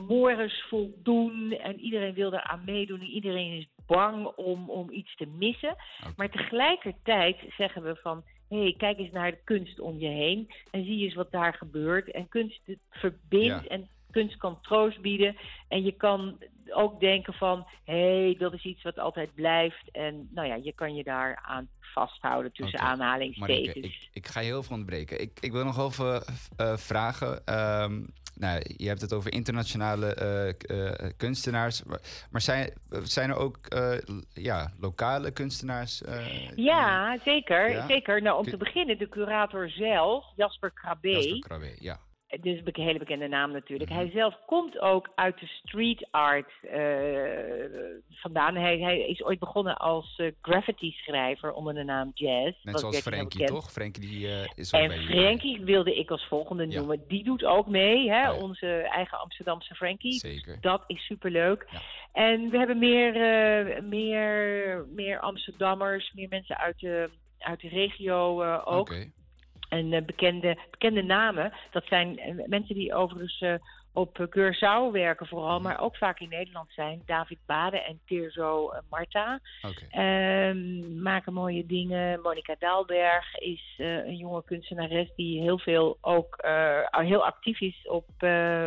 mores 0.08 0.64
voldoen 0.68 1.52
en 1.52 1.80
iedereen 1.80 2.14
wil 2.14 2.30
daaraan 2.30 2.64
meedoen. 2.64 3.00
en 3.00 3.06
Iedereen 3.06 3.52
is 3.58 3.66
bang 3.86 4.26
om, 4.26 4.70
om 4.70 4.90
iets 4.90 5.14
te 5.16 5.26
missen. 5.26 5.76
Maar 6.16 6.30
tegelijkertijd 6.30 7.36
zeggen 7.56 7.82
we 7.82 7.96
van, 7.96 8.22
hé, 8.50 8.62
hey, 8.62 8.74
kijk 8.78 8.98
eens 8.98 9.12
naar 9.12 9.30
de 9.30 9.40
kunst 9.44 9.80
om 9.80 9.98
je 9.98 10.08
heen 10.08 10.50
en 10.70 10.84
zie 10.84 11.04
eens 11.04 11.14
wat 11.14 11.32
daar 11.32 11.54
gebeurt. 11.54 12.10
En 12.10 12.28
kunst 12.28 12.60
het 12.64 12.78
verbindt 12.90 13.46
Ja. 13.46 13.64
en 13.64 13.88
kunst 14.10 14.36
kan 14.36 14.58
troost 14.60 15.00
bieden. 15.00 15.36
En 15.68 15.82
je 15.82 15.92
kan 15.92 16.38
ook 16.70 17.00
denken 17.00 17.34
van, 17.34 17.66
hé, 17.84 18.24
hey, 18.24 18.36
dat 18.38 18.52
is 18.52 18.64
iets 18.64 18.82
wat 18.82 18.98
altijd 18.98 19.34
blijft. 19.34 19.90
En 19.90 20.28
nou 20.30 20.48
ja, 20.48 20.54
je 20.54 20.72
kan 20.72 20.94
je 20.94 21.04
daar 21.04 21.40
aan 21.42 21.68
vasthouden 21.92 22.52
tussen 22.52 22.78
aanhalingstekens. 22.78 23.86
Ik, 23.86 24.08
ik 24.12 24.26
ga 24.26 24.40
je 24.40 24.46
heel 24.46 24.62
veel 24.62 24.72
onderbreken. 24.72 25.20
Ik, 25.20 25.38
ik 25.40 25.52
wil 25.52 25.64
nog 25.64 25.78
even 25.78 26.22
eh, 26.56 26.76
vragen. 26.76 27.46
Ehm, 27.46 28.02
nou, 28.34 28.62
je 28.76 28.88
hebt 28.88 29.00
het 29.00 29.12
over 29.12 29.32
internationale 29.32 30.14
eh, 30.14 30.48
eh, 30.48 31.10
kunstenaars. 31.16 31.82
Maar, 31.84 32.00
maar 32.30 32.40
zijn, 32.40 32.72
zijn 33.02 33.30
er 33.30 33.36
ook 33.36 33.58
ja, 34.32 34.72
lokale 34.78 35.30
kunstenaars? 35.30 36.02
Ja, 36.54 37.18
zeker. 37.24 37.70
Ja? 37.70 37.86
zeker. 37.86 38.22
Nou, 38.22 38.36
om 38.36 38.42
Kun- 38.42 38.52
te 38.52 38.58
beginnen, 38.58 38.98
de 38.98 39.08
curator 39.08 39.70
zelf, 39.70 40.24
Jasper 40.36 40.70
Krabbe. 40.70 41.10
Jasper 41.10 41.38
Krabbe, 41.38 41.76
ja. 41.78 41.98
Dus 42.40 42.60
een 42.64 42.82
hele 42.82 42.98
bekende 42.98 43.28
naam 43.28 43.52
natuurlijk. 43.52 43.90
Mhm. 43.90 43.98
Hij 43.98 44.10
zelf 44.10 44.34
komt 44.46 44.78
ook 44.78 45.10
uit 45.14 45.40
de 45.40 45.46
street 45.46 46.08
art 46.10 46.50
eh, 46.62 46.80
vandaan. 48.10 48.54
Hij, 48.56 48.78
hij 48.78 48.98
is 49.06 49.22
ooit 49.22 49.38
begonnen 49.38 49.76
als 49.76 50.14
eh, 50.16 50.32
graffiti-schrijver 50.42 51.52
onder 51.52 51.74
de 51.74 51.84
naam 51.84 52.10
Jazz. 52.14 52.64
Net 52.64 52.80
zoals 52.80 52.98
Frankie, 53.00 53.46
toch? 53.46 53.72
Frankie 53.72 54.08
die, 54.08 54.28
eh, 54.28 54.50
is 54.54 54.74
ook 54.74 54.80
En 54.80 54.88
bij 54.88 54.98
jullie. 54.98 55.20
Frankie 55.20 55.64
wilde 55.64 55.94
ik 55.94 56.10
als 56.10 56.26
volgende 56.26 56.68
Ja. 56.68 56.78
noemen. 56.78 57.04
Die 57.08 57.24
doet 57.24 57.44
ook 57.44 57.66
mee, 57.66 58.10
hè? 58.10 58.30
Oh 58.30 58.36
ja. 58.36 58.42
onze 58.42 58.66
eigen 58.66 59.18
Amsterdamse 59.18 59.74
Frankie. 59.74 60.18
Zeker. 60.18 60.58
Dat 60.60 60.84
is 60.86 61.04
superleuk. 61.06 61.66
Ja. 61.70 61.80
En 62.12 62.50
we 62.50 62.58
hebben 62.58 62.78
meer, 62.78 63.12
meer, 63.84 64.86
meer 64.94 65.20
Amsterdammers, 65.20 66.12
meer 66.14 66.28
mensen 66.28 66.58
uit 66.58 66.78
de, 66.78 67.10
uit 67.38 67.60
de 67.60 67.68
regio 67.68 68.44
ook. 68.54 68.90
Oké. 68.90 69.10
En 69.70 69.92
eh, 69.92 70.02
bekende, 70.04 70.58
bekende 70.70 71.02
namen, 71.02 71.52
dat 71.70 71.84
zijn 71.84 72.18
eh, 72.18 72.34
mensen 72.46 72.74
die 72.74 72.94
overigens 72.94 73.40
eh, 73.40 73.54
op 73.92 74.28
Curaçao 74.36 74.92
werken 74.92 75.26
vooral, 75.26 75.54
Mhm. 75.54 75.62
maar 75.62 75.80
ook 75.80 75.96
vaak 75.96 76.20
in 76.20 76.28
Nederland 76.28 76.68
zijn. 76.72 77.02
David 77.06 77.38
Bade 77.46 77.80
en 77.82 78.00
Tirzo 78.06 78.70
eh, 78.70 78.78
Marta 78.90 79.40
Oké. 79.62 79.86
Ehm, 79.90 81.02
maken 81.02 81.32
mooie 81.32 81.66
dingen. 81.66 82.20
Monica 82.20 82.54
Daalberg 82.58 83.34
is 83.38 83.74
eh, 83.76 83.94
een 83.96 84.16
jonge 84.16 84.44
kunstenares 84.44 85.10
die 85.16 85.40
heel 85.40 85.58
veel 85.58 85.98
ook 86.00 86.36
eh, 86.36 86.78
heel 86.90 87.24
actief 87.24 87.60
is 87.60 87.86
op, 87.88 88.04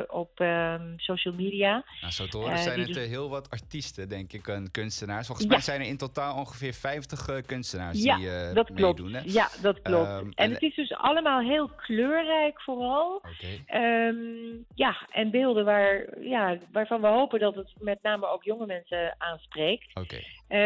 op 0.10 0.39
ehm, 0.39 0.94
social 0.98 1.34
media. 1.34 1.84
Nou, 2.01 2.13
zo 2.13 2.25
te 2.25 2.38
horen 2.38 2.58
zijn 2.58 2.80
het 2.80 2.96
heel 2.98 3.30
wat 3.30 3.50
artiesten, 3.50 4.10
denk 4.10 4.34
ik, 4.34 4.48
en 4.48 4.72
kunstenaars. 4.72 5.25
Volgens 5.27 5.48
Ja. 5.48 5.53
mij 5.53 5.62
zijn 5.63 5.82
er 5.82 5.88
in 5.88 5.98
totaal 5.98 6.38
ongeveer 6.38 6.74
50 6.74 7.27
eh, 7.27 7.36
kunstenaars 7.46 8.03
Ja, 8.03 8.15
die 8.15 8.53
dat 8.53 8.72
klopt. 8.74 9.00
meedoen. 9.00 9.13
Hè? 9.13 9.22
Ja, 9.25 9.48
dat 9.62 9.82
klopt. 9.82 10.08
Ehm, 10.08 10.25
en 10.25 10.32
en- 10.36 10.51
het 10.51 10.62
is 10.62 10.75
dus 10.75 10.94
allemaal 10.94 11.39
heel 11.42 11.68
kleurrijk 11.70 12.62
vooral. 12.62 13.15
Oké. 13.15 13.48
Ehm, 13.65 14.15
ja, 14.75 15.08
en 15.13 15.32
beelden 15.32 15.65
waar, 15.65 16.20
ja, 16.20 16.58
waarvan 16.72 17.01
we 17.01 17.08
hopen 17.08 17.39
dat 17.39 17.55
het 17.55 17.74
met 17.79 18.01
name 18.01 18.27
ook 18.27 18.43
jonge 18.43 18.65
mensen 18.65 19.15
aanspreekt. 19.17 19.93
Eh, 20.48 20.60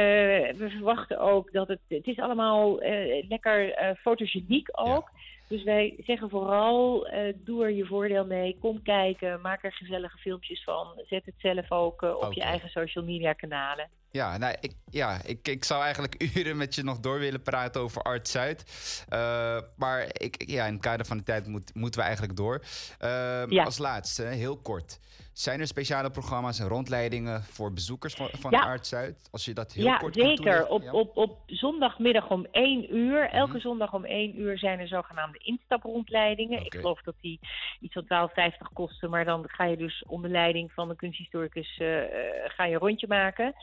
we 0.58 0.68
verwachten 0.70 1.20
ook 1.20 1.52
dat 1.52 1.68
het. 1.68 1.80
Het 1.88 2.08
is 2.08 2.20
allemaal 2.20 2.82
eh, 2.82 3.28
lekker 3.30 3.74
eh, 3.74 3.96
fotogeniek 3.96 4.70
ook. 4.72 5.12
Dus 5.48 5.64
wij 5.64 5.96
zeggen 6.06 6.30
vooral, 6.30 7.08
doe 7.36 7.64
er 7.64 7.72
je 7.72 7.86
voordeel 7.86 8.26
mee. 8.26 8.58
Kom 8.60 8.82
kijken, 8.82 9.42
maak 9.42 9.64
er 9.64 9.74
gezellige 9.74 10.18
filmpjes 10.18 10.64
van. 10.64 10.88
Zet 11.06 11.26
het 11.26 11.36
zelf 11.38 11.72
ook 11.72 12.02
op 12.02 12.34
je 12.34 12.42
eigen 12.42 12.70
social 12.70 13.04
media 13.04 13.34
kanalen. 13.34 13.90
Ja, 14.12 14.38
nou, 14.38 14.56
ik, 14.60 14.74
ja 14.90 15.18
ik, 15.26 15.48
ik 15.48 15.64
zou 15.64 15.84
eigenlijk 15.84 16.16
uren 16.36 16.58
met 16.58 16.76
je 16.76 16.84
nog 16.84 17.00
door 17.00 17.20
willen 17.20 17.42
praten 17.42 17.82
over 17.82 18.02
Art 18.02 18.28
Zuid. 18.28 18.64
Eh, 19.10 19.58
maar 19.78 20.06
ik, 20.12 20.44
ja, 20.50 20.66
in 20.66 20.74
het 20.74 20.82
kader 20.82 21.06
van 21.06 21.18
de 21.18 21.24
tijd 21.24 21.48
moet, 21.48 21.76
moeten 21.76 22.00
we 22.00 22.06
eigenlijk 22.06 22.38
door. 22.38 22.62
Ehm, 23.00 23.52
Ja. 23.54 23.64
Als 23.64 23.78
laatste, 23.78 24.24
heel 24.24 24.58
kort. 24.58 25.00
Zijn 25.34 25.60
er 25.60 25.68
speciale 25.68 26.10
programma's 26.10 26.60
en 26.60 26.68
rondleidingen 26.68 27.44
voor 27.44 27.74
bezoekers 27.74 28.14
van, 28.14 28.30
van 28.32 28.52
Ja. 28.52 28.60
Art 28.60 28.88
Zuid? 28.88 29.28
Als 29.32 29.46
je 29.46 29.54
dat 29.54 29.74
heel 29.74 29.84
ja, 29.86 29.98
kort 29.98 30.14
zeker. 30.16 30.68
Op, 30.68 30.82
Ja. 30.84 30.92
op, 30.92 31.18
op 31.18 31.38
zondagmiddag 31.46 32.30
om 32.30 32.46
1 32.52 32.96
uur. 32.96 33.30
Elke 33.30 33.52
Mhm. 33.52 33.60
zondag 33.60 33.94
om 33.94 34.06
1 34.06 34.40
uur 34.40 34.58
zijn 34.58 34.80
er 34.80 34.88
zogenaamde 34.88 35.38
instaprondleidingen. 35.38 36.66
Ik 36.66 36.74
geloof 36.76 37.02
dat 37.02 37.16
die 37.22 37.40
iets 37.80 37.94
van 37.94 38.06
12,50 38.06 38.68
kosten. 38.74 39.10
Maar 39.10 39.26
dan 39.26 39.44
ga 39.48 39.64
je 39.66 39.78
dus 39.78 40.04
onder 40.08 40.30
leiding 40.30 40.72
van 40.72 40.88
de 40.88 40.96
kunsthistoricus 40.96 41.78
eh, 41.78 42.04
eh, 42.04 42.10
ga 42.48 42.66
je 42.66 42.74
een 42.74 42.80
rondje 42.80 43.08
maken. 43.08 43.54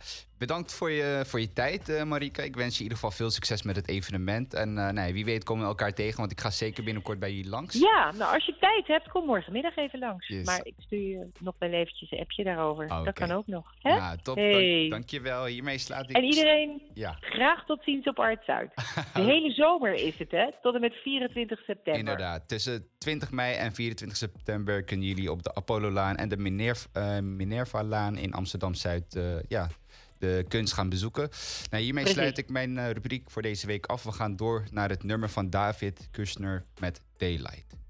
bedankt 0.47 0.75
voor 0.75 0.91
je, 0.91 1.23
voor 1.27 1.41
je 1.41 1.53
tijd, 1.53 1.89
eh, 1.89 2.03
Marika. 2.03 2.43
Ik 2.43 2.57
wens 2.57 2.73
je 2.73 2.77
in 2.77 2.83
ieder 2.83 2.99
geval 2.99 3.11
veel 3.11 3.31
succes 3.31 3.63
met 3.63 3.77
het 3.77 3.89
evenement. 3.89 4.55
En 4.55 4.79
eh, 4.79 4.89
nee, 4.89 5.13
wie 5.13 5.25
weet 5.25 5.45
komen 5.45 5.63
we 5.63 5.69
elkaar 5.69 5.95
tegen, 5.95 6.19
want 6.19 6.33
ik 6.33 6.41
ga 6.41 6.51
zeker 6.51 6.85
binnenkort 6.85 7.19
bij 7.19 7.33
jullie 7.33 7.51
langs. 7.51 7.75
Ja, 7.75 8.13
nou 8.13 8.35
als 8.35 8.47
je 8.47 8.57
tijd 8.61 8.87
hebt, 8.87 9.09
kom 9.09 9.27
morgenmiddag 9.27 9.77
even 9.77 9.99
langs. 9.99 10.29
Yes. 10.29 10.47
Maar 10.47 10.61
ik 10.63 10.75
stuur 10.79 11.09
je 11.09 11.31
nog 11.39 11.55
wel 11.59 11.71
eventjes 11.71 12.11
een 12.11 12.19
appje 12.19 12.45
daarover. 12.45 12.85
Oké. 12.85 13.05
Dat 13.05 13.15
kan 13.15 13.31
ook 13.31 13.47
nog. 13.47 13.75
Hè? 13.79 13.97
Nou, 13.97 14.19
top. 14.23 14.37
Hey. 14.37 14.79
Dank, 14.79 14.91
dankjewel. 14.91 15.45
Hiermee 15.45 15.79
slaat 15.79 16.11
ik... 16.11 16.17
En 16.17 16.25
iedereen 16.25 16.83
Ja, 16.95 17.17
graag 17.21 17.65
tot 17.65 17.83
ziens 17.85 18.07
op 18.07 18.19
Art 18.19 18.45
Zuid. 18.45 18.75
De 19.15 19.23
hele 19.23 19.51
zomer 19.51 19.95
is 19.95 20.19
het, 20.19 20.31
hè? 20.31 20.47
Tot 20.63 20.75
en 20.75 20.81
met 20.81 20.95
24 20.95 21.59
september. 21.59 21.99
inderdaad. 21.99 22.49
Tussen 22.49 22.87
20 22.99 23.31
mei 23.31 23.55
en 23.55 23.73
24 23.73 24.19
september 24.19 24.85
kunnen 24.85 25.07
jullie 25.07 25.31
op 25.31 25.43
de 25.43 25.55
Apollo-laan 25.55 26.17
en 26.17 26.29
de 26.29 26.81
eh, 26.93 27.19
Minerva-laan 27.19 28.17
in 28.17 28.33
Amsterdam-Zuid 28.33 29.21
ja, 29.49 29.69
de 30.23 30.45
kunst 30.49 30.73
gaan 30.73 30.89
bezoeken. 30.89 31.29
Nou, 31.71 31.83
hiermee 31.83 32.09
sluit 32.09 32.39
ik 32.39 32.49
mijn 32.49 32.79
eh, 32.79 32.91
rubriek 32.91 33.31
voor 33.31 33.43
deze 33.43 33.67
week 33.67 33.87
af. 33.87 34.03
We 34.03 34.13
gaan 34.13 34.37
door 34.37 34.65
naar 34.71 34.89
het 34.89 35.03
nummer 35.03 35.31
van 35.31 35.51
David 35.51 36.09
Kushner 36.11 36.65
met 36.79 37.01
Daylight. 37.17 37.82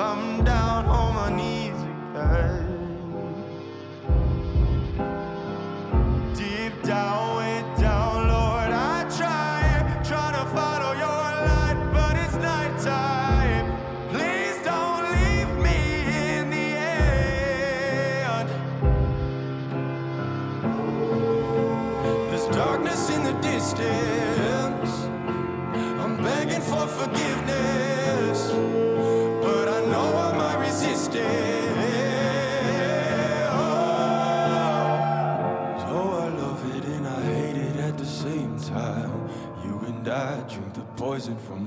I'm 0.00 0.49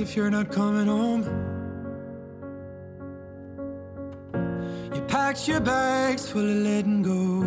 If 0.00 0.16
you're 0.16 0.30
not 0.30 0.50
coming 0.50 0.86
home. 0.86 1.22
You 4.94 5.00
packed 5.02 5.46
your 5.46 5.60
bags 5.60 6.28
full 6.30 6.48
of 6.48 6.56
letting 6.56 7.02
go. 7.02 7.40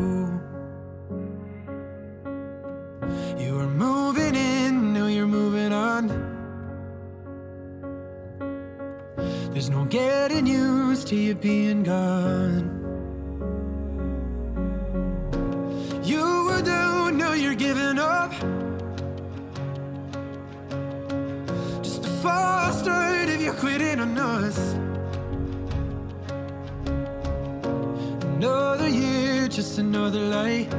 You 3.42 3.56
were 3.56 3.68
moving 3.68 4.36
in, 4.36 4.94
now 4.94 5.08
you're 5.08 5.28
moving 5.28 5.74
on. 5.74 6.08
There's 9.52 9.70
no 9.70 9.86
getting 9.86 10.46
used 10.46 11.08
to 11.08 11.16
you 11.16 11.36
being 11.36 11.84
gone. 11.84 12.83
Just 29.74 29.80
another 29.80 30.20
light. 30.20 30.70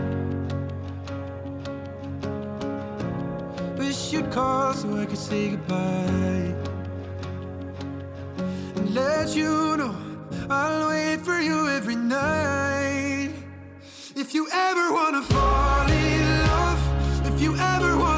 Wish 3.76 4.12
you'd 4.12 4.30
call 4.30 4.72
so 4.72 4.96
I 4.96 5.06
could 5.06 5.18
say 5.18 5.50
goodbye. 5.50 6.54
And 8.76 8.94
let 8.94 9.34
you 9.34 9.76
know 9.76 9.96
I'll 10.48 10.88
wait 10.90 11.20
for 11.22 11.40
you 11.40 11.68
every 11.68 11.96
night. 11.96 13.32
If 14.14 14.32
you 14.32 14.46
ever 14.52 14.92
wanna 14.92 15.22
fall 15.22 15.90
in 15.90 16.22
love, 16.46 16.82
if 17.26 17.40
you 17.42 17.56
ever 17.56 17.96
wanna 17.96 18.13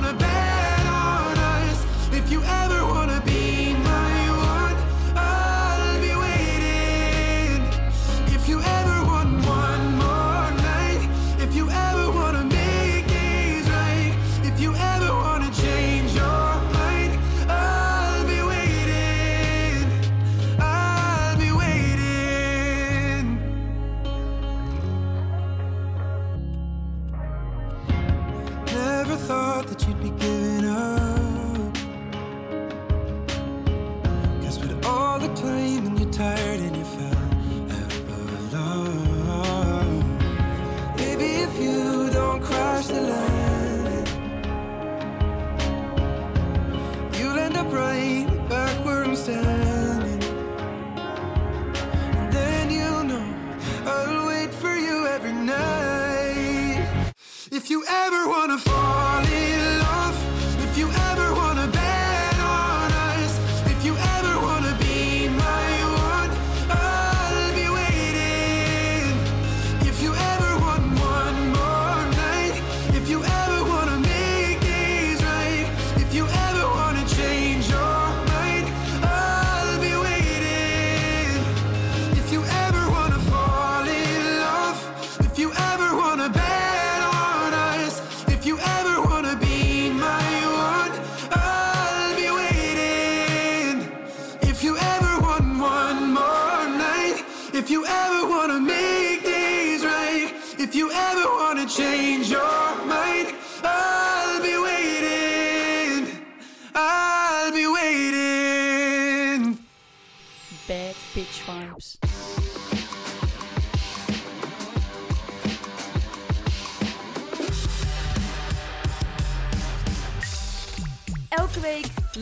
ever 58.06 58.28
wanna 58.28 58.56
fall 58.56 58.75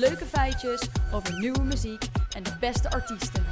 leuke 0.08 0.24
feitjes 0.24 0.80
over 1.12 1.38
nieuwe 1.38 1.62
muziek 1.62 2.02
en 2.36 2.42
de 2.42 2.56
beste 2.60 2.90
artiesten. 2.90 3.44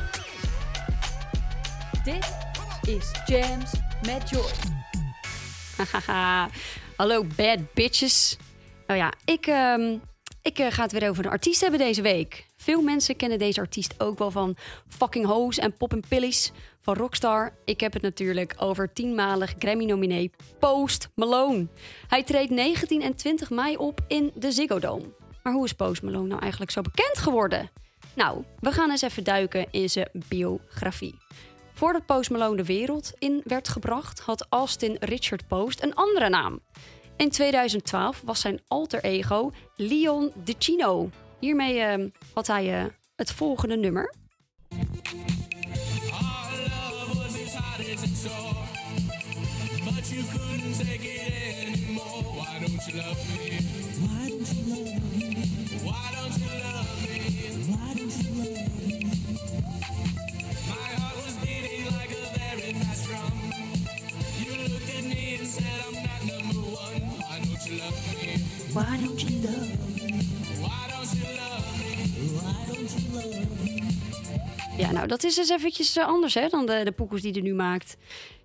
Dit 2.05 2.37
is 2.83 3.11
Jams 3.27 3.73
met 4.07 4.31
Joy. 4.31 4.51
Hallo 6.97 7.25
bad 7.37 7.73
bitches. 7.75 8.37
Nou 8.87 8.99
ja, 8.99 9.13
ik, 9.25 9.47
ehm, 9.47 9.99
ik 10.43 10.59
eh, 10.59 10.67
ga 10.71 10.83
het 10.83 10.93
weer 10.93 11.09
over 11.09 11.25
een 11.25 11.31
artiest 11.31 11.61
hebben 11.61 11.79
deze 11.81 12.03
week. 12.03 12.47
Veel 12.57 12.83
mensen 12.83 13.17
kennen 13.17 13.39
deze 13.39 13.61
artiest 13.61 13.95
ook 13.99 14.19
wel 14.19 14.31
van 14.31 14.57
Fucking 14.89 15.27
Hoes 15.27 15.59
en 15.59 15.77
Pop 15.77 15.95
Pillies 16.09 16.53
van 16.81 16.95
Rockstar. 16.95 17.55
Ik 17.65 17.81
heb 17.81 17.93
het 17.93 18.03
natuurlijk 18.03 18.55
over 18.59 18.93
tienmalig 18.93 19.55
Grammy-nominee 19.59 20.31
Post 20.59 21.09
Malone. 21.15 21.67
Hij 22.09 22.23
treedt 22.23 22.51
19 22.51 23.03
en 23.03 23.15
20 23.15 23.51
mei 23.51 23.77
op 23.77 24.01
in 24.09 24.31
de 24.35 24.53
Ziggo 24.53 24.79
Dome. 24.79 25.21
Maar 25.43 25.53
hoe 25.53 25.65
is 25.65 25.73
Post 25.73 26.03
Malone 26.03 26.27
nou 26.27 26.41
eigenlijk 26.41 26.71
zo 26.71 26.81
bekend 26.81 27.19
geworden? 27.19 27.71
Nou, 28.15 28.45
we 28.61 28.73
gaan 28.73 28.91
eens 28.91 29.03
even 29.03 29.25
duiken 29.25 29.67
in 29.71 29.91
zijn 29.91 30.09
biografie. 30.13 31.19
Voordat 31.73 32.07
Post 32.07 32.31
Malone 32.31 32.57
de 32.57 32.65
wereld 32.65 33.13
in 33.19 33.41
werd 33.45 33.69
gebracht, 33.69 34.21
had 34.21 34.47
Austin 34.49 34.97
Richard 35.01 35.47
Post 35.47 35.83
een 35.83 35.95
andere 35.95 36.29
naam. 36.29 36.61
In 37.17 37.31
2012 37.31 38.23
was 38.25 38.41
zijn 38.41 38.61
alter 38.69 39.05
ego 39.05 39.51
Leon 39.77 40.33
DeCino. 40.45 41.11
Hiermee 41.39 41.81
eh, 41.81 42.05
had 42.35 42.47
hij 42.47 42.81
eh, 42.81 42.85
het 43.17 43.33
volgende 43.33 43.77
nummer. 43.77 44.15
Why 68.73 68.97
don't 69.05 69.21
you 69.21 69.43
love 69.43 69.97
me? 69.97 70.03
Ja, 74.77 74.93
nou, 74.93 75.07
dat 75.07 75.25
is 75.25 75.35
dus 75.35 75.49
eventjes 75.49 75.97
eh, 75.97 76.07
anders 76.07 76.35
hè, 76.35 76.49
dan 76.49 76.67
de, 76.67 76.81
de 76.85 76.93
poekels 76.93 77.21
die 77.21 77.33
hij 77.33 77.41
nu 77.41 77.55
maakt. 77.55 77.97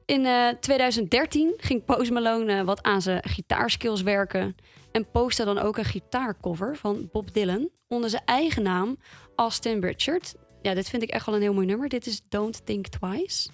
In 0.06 0.26
eh, 0.26 0.48
2013 0.60 1.54
ging 1.58 1.86
Post 1.86 2.12
Malone 2.12 2.54
eh, 2.54 2.66
wat 2.66 2.84
aan 2.84 3.02
zijn 3.02 3.24
gitaarskills 3.24 4.02
werken. 4.02 4.56
En 4.92 5.12
postte 5.12 5.46
dan 5.46 5.58
ook 5.58 5.78
een 5.78 5.86
gitaarcover 5.86 6.78
van 6.78 7.10
Bob 7.12 7.34
Dylan 7.34 7.70
onder 7.88 8.10
zijn 8.10 8.22
eigen 8.26 8.64
naam, 8.64 8.98
Austin 9.36 9.80
Richard. 9.80 10.36
Ja, 10.62 10.74
dit 10.74 10.90
vind 10.90 11.04
ik 11.04 11.10
echt 11.10 11.26
wel 11.26 11.36
een 11.36 11.42
heel 11.42 11.54
mooi 11.54 11.66
nummer. 11.66 11.90
Dit 11.90 12.08
is 12.08 12.22
Don't 12.30 12.66
Think 12.66 12.88
Twice. 12.88 13.50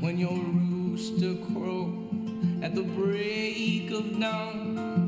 When 0.00 0.18
your 0.18 0.40
rooster 0.40 1.36
crow 1.52 1.88
at 2.62 2.74
the 2.74 2.84
break 2.84 3.98
of 3.98 4.18
dawn, 4.18 5.07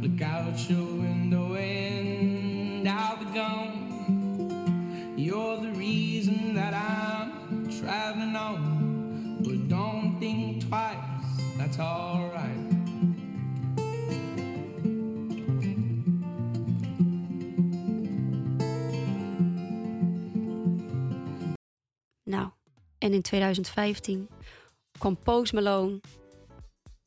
look 0.00 0.22
out 0.22 0.70
your 0.70 0.84
window 0.84 1.54
and 1.54 2.88
I'll 2.88 3.16
be 3.16 3.26
gone. 3.34 5.14
You're 5.16 5.58
the 5.60 5.72
reason 5.72 6.54
that 6.54 6.72
I'm 6.72 7.68
traveling 7.68 8.34
on, 8.34 9.38
but 9.42 9.68
don't 9.68 10.18
think 10.18 10.66
twice. 10.68 10.96
That's 11.58 11.78
alright. 11.78 12.56
Nou, 22.24 22.50
en 22.98 23.12
in 23.12 23.22
2015 23.22 24.28
kwam 24.98 25.16
Post 25.22 25.52
Malone 25.52 26.00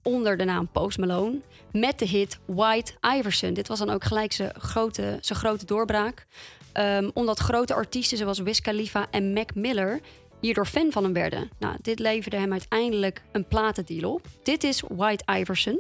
onder 0.04 0.38
de 0.38 0.44
naam 0.44 0.68
Post 0.68 0.98
Malone 0.98 1.40
met 1.72 2.00
de 2.00 2.08
hit 2.08 2.40
White 2.46 2.94
Iverson. 3.18 3.54
Dit 3.54 3.68
was 3.68 3.80
dan 3.80 3.90
ook 3.90 4.04
gelijk 4.04 4.32
zijn 4.32 4.54
grote, 4.58 5.18
zijn 5.22 5.40
grote 5.40 5.66
doorbraak. 5.66 6.26
Ehm, 6.72 7.10
omdat 7.14 7.40
grote 7.40 7.74
artiesten 7.74 8.18
zoals 8.18 8.40
Wiz 8.40 8.60
Khalifa 8.60 9.08
en 9.12 9.34
Mac 9.34 9.56
Miller 9.56 10.02
hierdoor 10.40 10.66
fan 10.66 10.92
van 10.92 11.04
hem 11.04 11.14
werden. 11.14 11.50
Nou, 11.60 11.76
dit 11.82 12.00
leverde 12.00 12.38
hem 12.38 12.52
uiteindelijk 12.52 13.22
een 13.32 13.46
platendeal 13.46 14.14
op. 14.14 14.28
Dit 14.44 14.64
is 14.64 14.84
White 14.88 15.24
Iverson. 15.40 15.80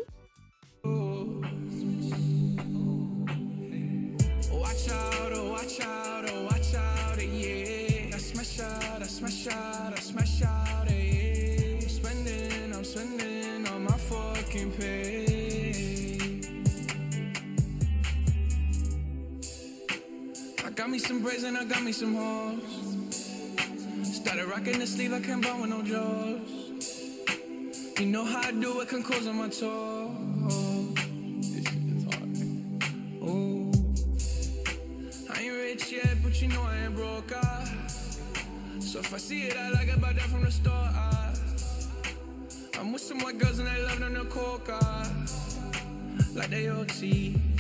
Watch 4.52 4.92
out, 4.92 5.38
oh, 5.38 5.50
watch 5.50 5.80
out, 5.80 6.03
braids 21.24 21.44
and 21.44 21.58
I 21.58 21.64
got 21.64 21.82
me 21.82 21.94
some 21.94 22.16
hoes. 22.16 22.60
Started 24.04 24.46
rocking 24.46 24.80
the 24.80 24.86
sleeve, 24.86 25.14
I 25.14 25.22
can't 25.22 25.42
buy 25.42 25.58
with 25.58 25.70
no 25.70 25.82
jaws. 25.82 26.42
You 27.98 28.08
know 28.08 28.26
how 28.26 28.42
I 28.42 28.52
do 28.52 28.82
it, 28.82 28.90
can 28.90 29.02
close 29.02 29.26
on 29.26 29.38
my 29.38 29.48
toes. 29.48 30.12
This 31.40 31.64
shit 31.64 31.84
is 31.96 32.04
hard. 32.12 32.38
Ooh. 33.24 33.72
I 35.34 35.40
ain't 35.44 35.54
rich 35.54 35.92
yet, 35.94 36.18
but 36.22 36.42
you 36.42 36.50
know 36.50 36.62
I 36.62 36.84
ain't 36.84 36.96
broke. 36.96 37.32
Ah. 37.34 37.72
So 38.82 39.00
if 39.00 39.14
I 39.14 39.18
see 39.18 39.44
it, 39.44 39.58
I 39.58 39.70
like 39.70 39.88
it, 39.88 40.02
buy 40.02 40.12
that 40.12 40.24
from 40.24 40.44
the 40.44 40.52
store. 40.52 40.74
Ah. 40.74 41.34
I'm 42.78 42.92
with 42.92 43.02
some 43.02 43.20
white 43.20 43.38
girls 43.38 43.60
and 43.60 43.70
they 43.70 43.82
love 43.82 44.00
them 44.00 44.14
the 44.14 44.26
coca. 44.26 44.80
Like 46.36 46.50
they 46.50 46.68
OT. 46.68 47.53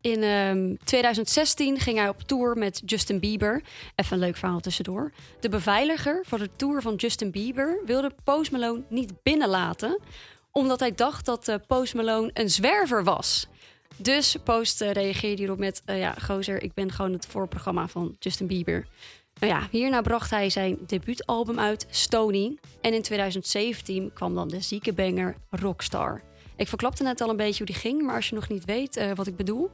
In 0.00 0.22
ehm, 0.22 0.74
2016 0.84 1.78
ging 1.78 1.98
hij 1.98 2.08
op 2.08 2.22
tour 2.22 2.58
met 2.58 2.82
Justin 2.84 3.18
Bieber. 3.18 3.62
Even 3.94 4.12
een 4.12 4.22
leuk 4.22 4.36
verhaal 4.36 4.60
tussendoor. 4.60 5.12
De 5.40 5.48
beveiliger 5.48 6.24
voor 6.26 6.38
de 6.38 6.50
tour 6.56 6.82
van 6.82 6.94
Justin 6.94 7.30
Bieber 7.30 7.80
wilde 7.86 8.10
Post 8.24 8.50
Malone 8.50 8.82
niet 8.88 9.22
binnenlaten, 9.22 10.00
omdat 10.52 10.80
hij 10.80 10.94
dacht 10.94 11.24
dat 11.26 11.48
eh, 11.48 11.54
Post 11.66 11.94
Malone 11.94 12.30
een 12.34 12.50
zwerver 12.50 13.04
was. 13.04 13.46
Dus 13.96 14.36
Post 14.44 14.80
eh, 14.80 14.90
reageerde 14.90 15.42
hierop 15.42 15.58
met: 15.58 15.82
eh, 15.84 15.98
Ja, 15.98 16.12
gozer, 16.12 16.62
ik 16.62 16.74
ben 16.74 16.92
gewoon 16.92 17.12
het 17.12 17.26
voorprogramma 17.26 17.88
van 17.88 18.16
Justin 18.18 18.46
Bieber. 18.46 18.86
Nou 19.40 19.52
ja, 19.52 19.68
hierna 19.70 20.00
bracht 20.00 20.30
hij 20.30 20.50
zijn 20.50 20.78
debuutalbum 20.86 21.58
uit, 21.58 21.86
Stony. 21.90 22.58
En 22.80 22.94
in 22.94 23.02
2017 23.02 24.12
kwam 24.12 24.34
dan 24.34 24.48
de 24.48 24.60
zieke 24.60 24.92
banger 24.92 25.36
Rockstar. 25.50 26.22
Ik 26.56 26.68
verklapte 26.68 27.02
net 27.02 27.20
al 27.20 27.28
een 27.28 27.36
beetje 27.36 27.64
hoe 27.64 27.66
die 27.66 27.74
ging, 27.74 28.02
maar 28.02 28.14
als 28.14 28.28
je 28.28 28.34
nog 28.34 28.48
niet 28.48 28.64
weet 28.64 29.14
wat 29.14 29.26
ik 29.26 29.36
bedoel. 29.36 29.70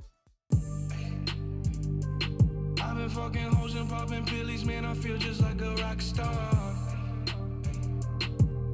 Fucking 3.17 3.51
hoes 3.57 3.75
and 3.75 3.89
popping 3.89 4.25
pillies, 4.27 4.65
man. 4.65 4.85
I 4.85 4.95
feel 4.95 5.17
just 5.17 5.41
like 5.41 5.61
a 5.63 5.75
rock 5.83 6.01
star. 6.03 6.77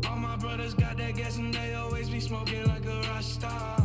All 0.09 0.17
my 0.17 0.37
brothers 0.37 0.75
got 0.75 0.97
that 0.97 1.15
gas 1.15 1.37
and 1.39 1.55
they 1.55 1.75
always 1.75 2.11
be 2.11 2.21
smoking 2.21 2.67
like 2.67 2.85
a 2.85 2.97
rock 3.09 3.23
star. 3.23 3.77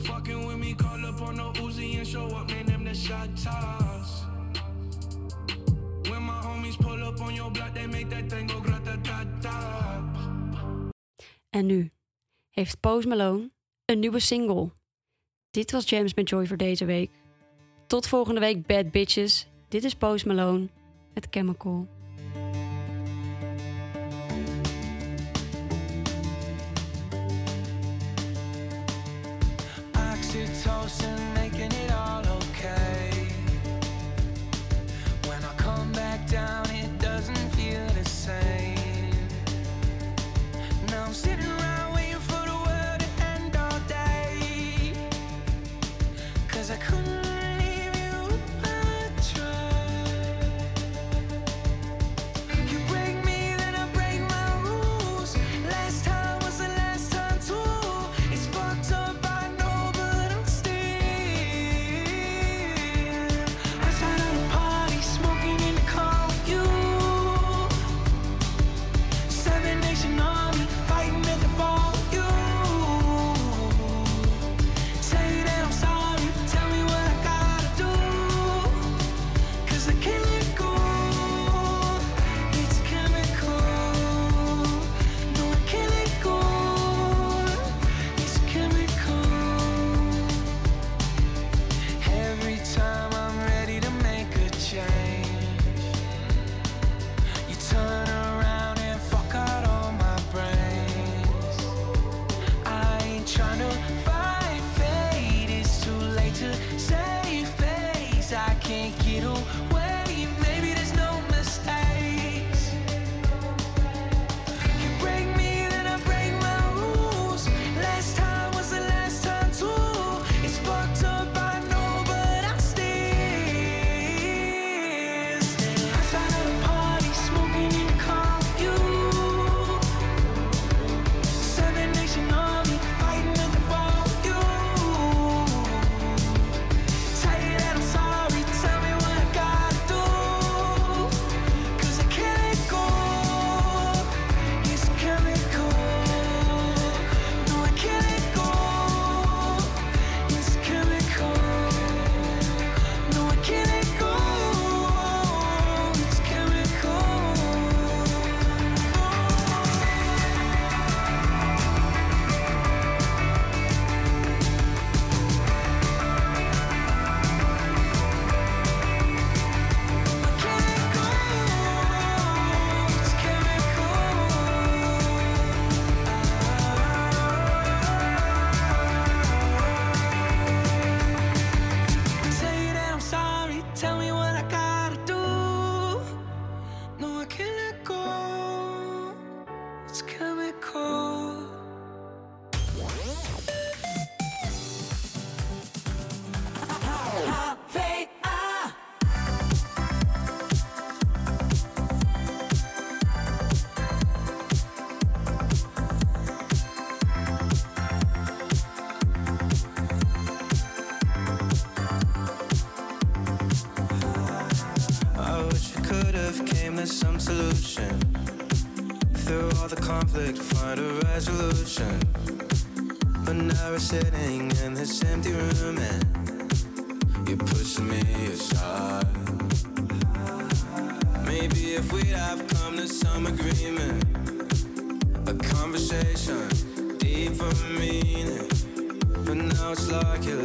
Fucking 0.00 0.46
with 0.46 0.58
me, 0.58 0.74
call 0.74 1.06
up 1.06 1.22
on 1.22 1.36
the 1.36 1.60
Uzi 1.62 1.96
and 1.96 2.06
show 2.06 2.26
up, 2.26 2.50
man. 2.50 2.66
Them 2.66 2.84
the 2.84 2.94
shot 2.94 3.30
toss. 3.44 4.24
When 6.10 6.22
my 6.22 6.40
homies 6.46 6.78
pull 6.78 7.02
up 7.02 7.20
on 7.20 7.34
your 7.34 7.50
block, 7.50 7.72
they 7.74 7.86
make 7.86 8.10
that 8.10 8.28
thing 8.28 8.46
go 8.46 8.60
grata 8.60 8.96
ta 9.02 9.24
ta. 9.40 10.02
En 11.50 11.66
nu 11.66 11.92
heeft 12.50 12.80
Post 12.80 13.06
Malone 13.06 13.50
een 13.84 13.98
nieuwe 13.98 14.20
single. 14.20 14.70
Dit 15.50 15.70
was 15.70 15.88
James 15.88 16.14
met 16.14 16.28
Joy 16.28 16.46
voor 16.46 16.56
deze 16.56 16.84
week. 16.84 17.23
Tot 17.86 18.06
volgende 18.06 18.40
week, 18.40 18.66
bad 18.66 18.90
bitches. 18.90 19.46
Dit 19.68 19.84
is 19.84 19.94
Post 19.94 20.26
Malone 20.26 20.68
met 21.14 21.26
Chemical. 21.30 21.86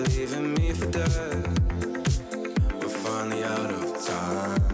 Leaving 0.03 0.53
me 0.53 0.71
for 0.71 0.85
dead. 0.87 1.47
We're 2.79 2.89
finally 2.89 3.43
out 3.43 3.71
of 3.71 4.05
time. 4.05 4.68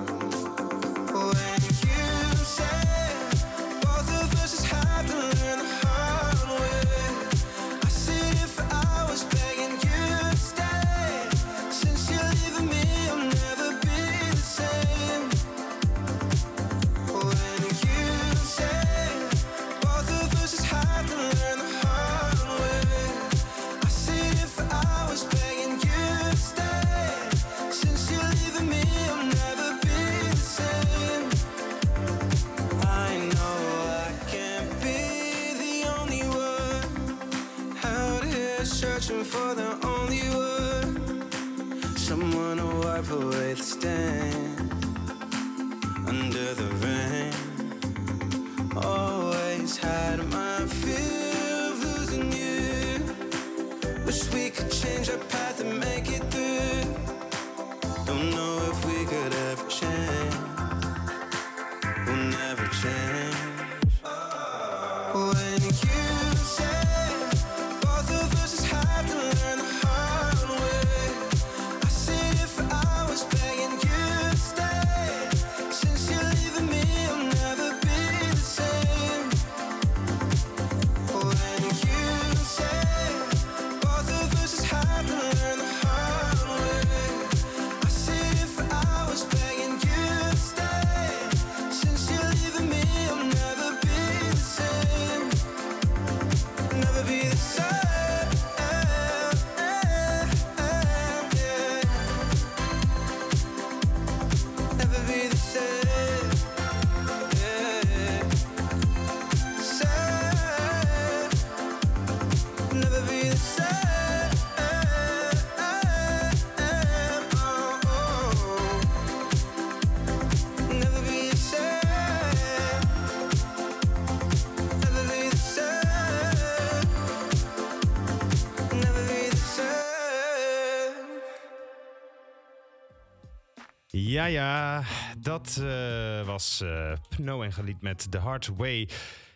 Ja, 134.26 134.32
ja, 134.32 134.84
dat 135.18 135.62
eh, 135.64 136.26
was 136.26 136.62
eh 136.62 136.92
Pno 137.10 137.42
en 137.42 137.54
Galiet 137.54 137.82
met 137.82 138.12
The 138.12 138.18
Hard 138.18 138.50
Way. 138.58 138.90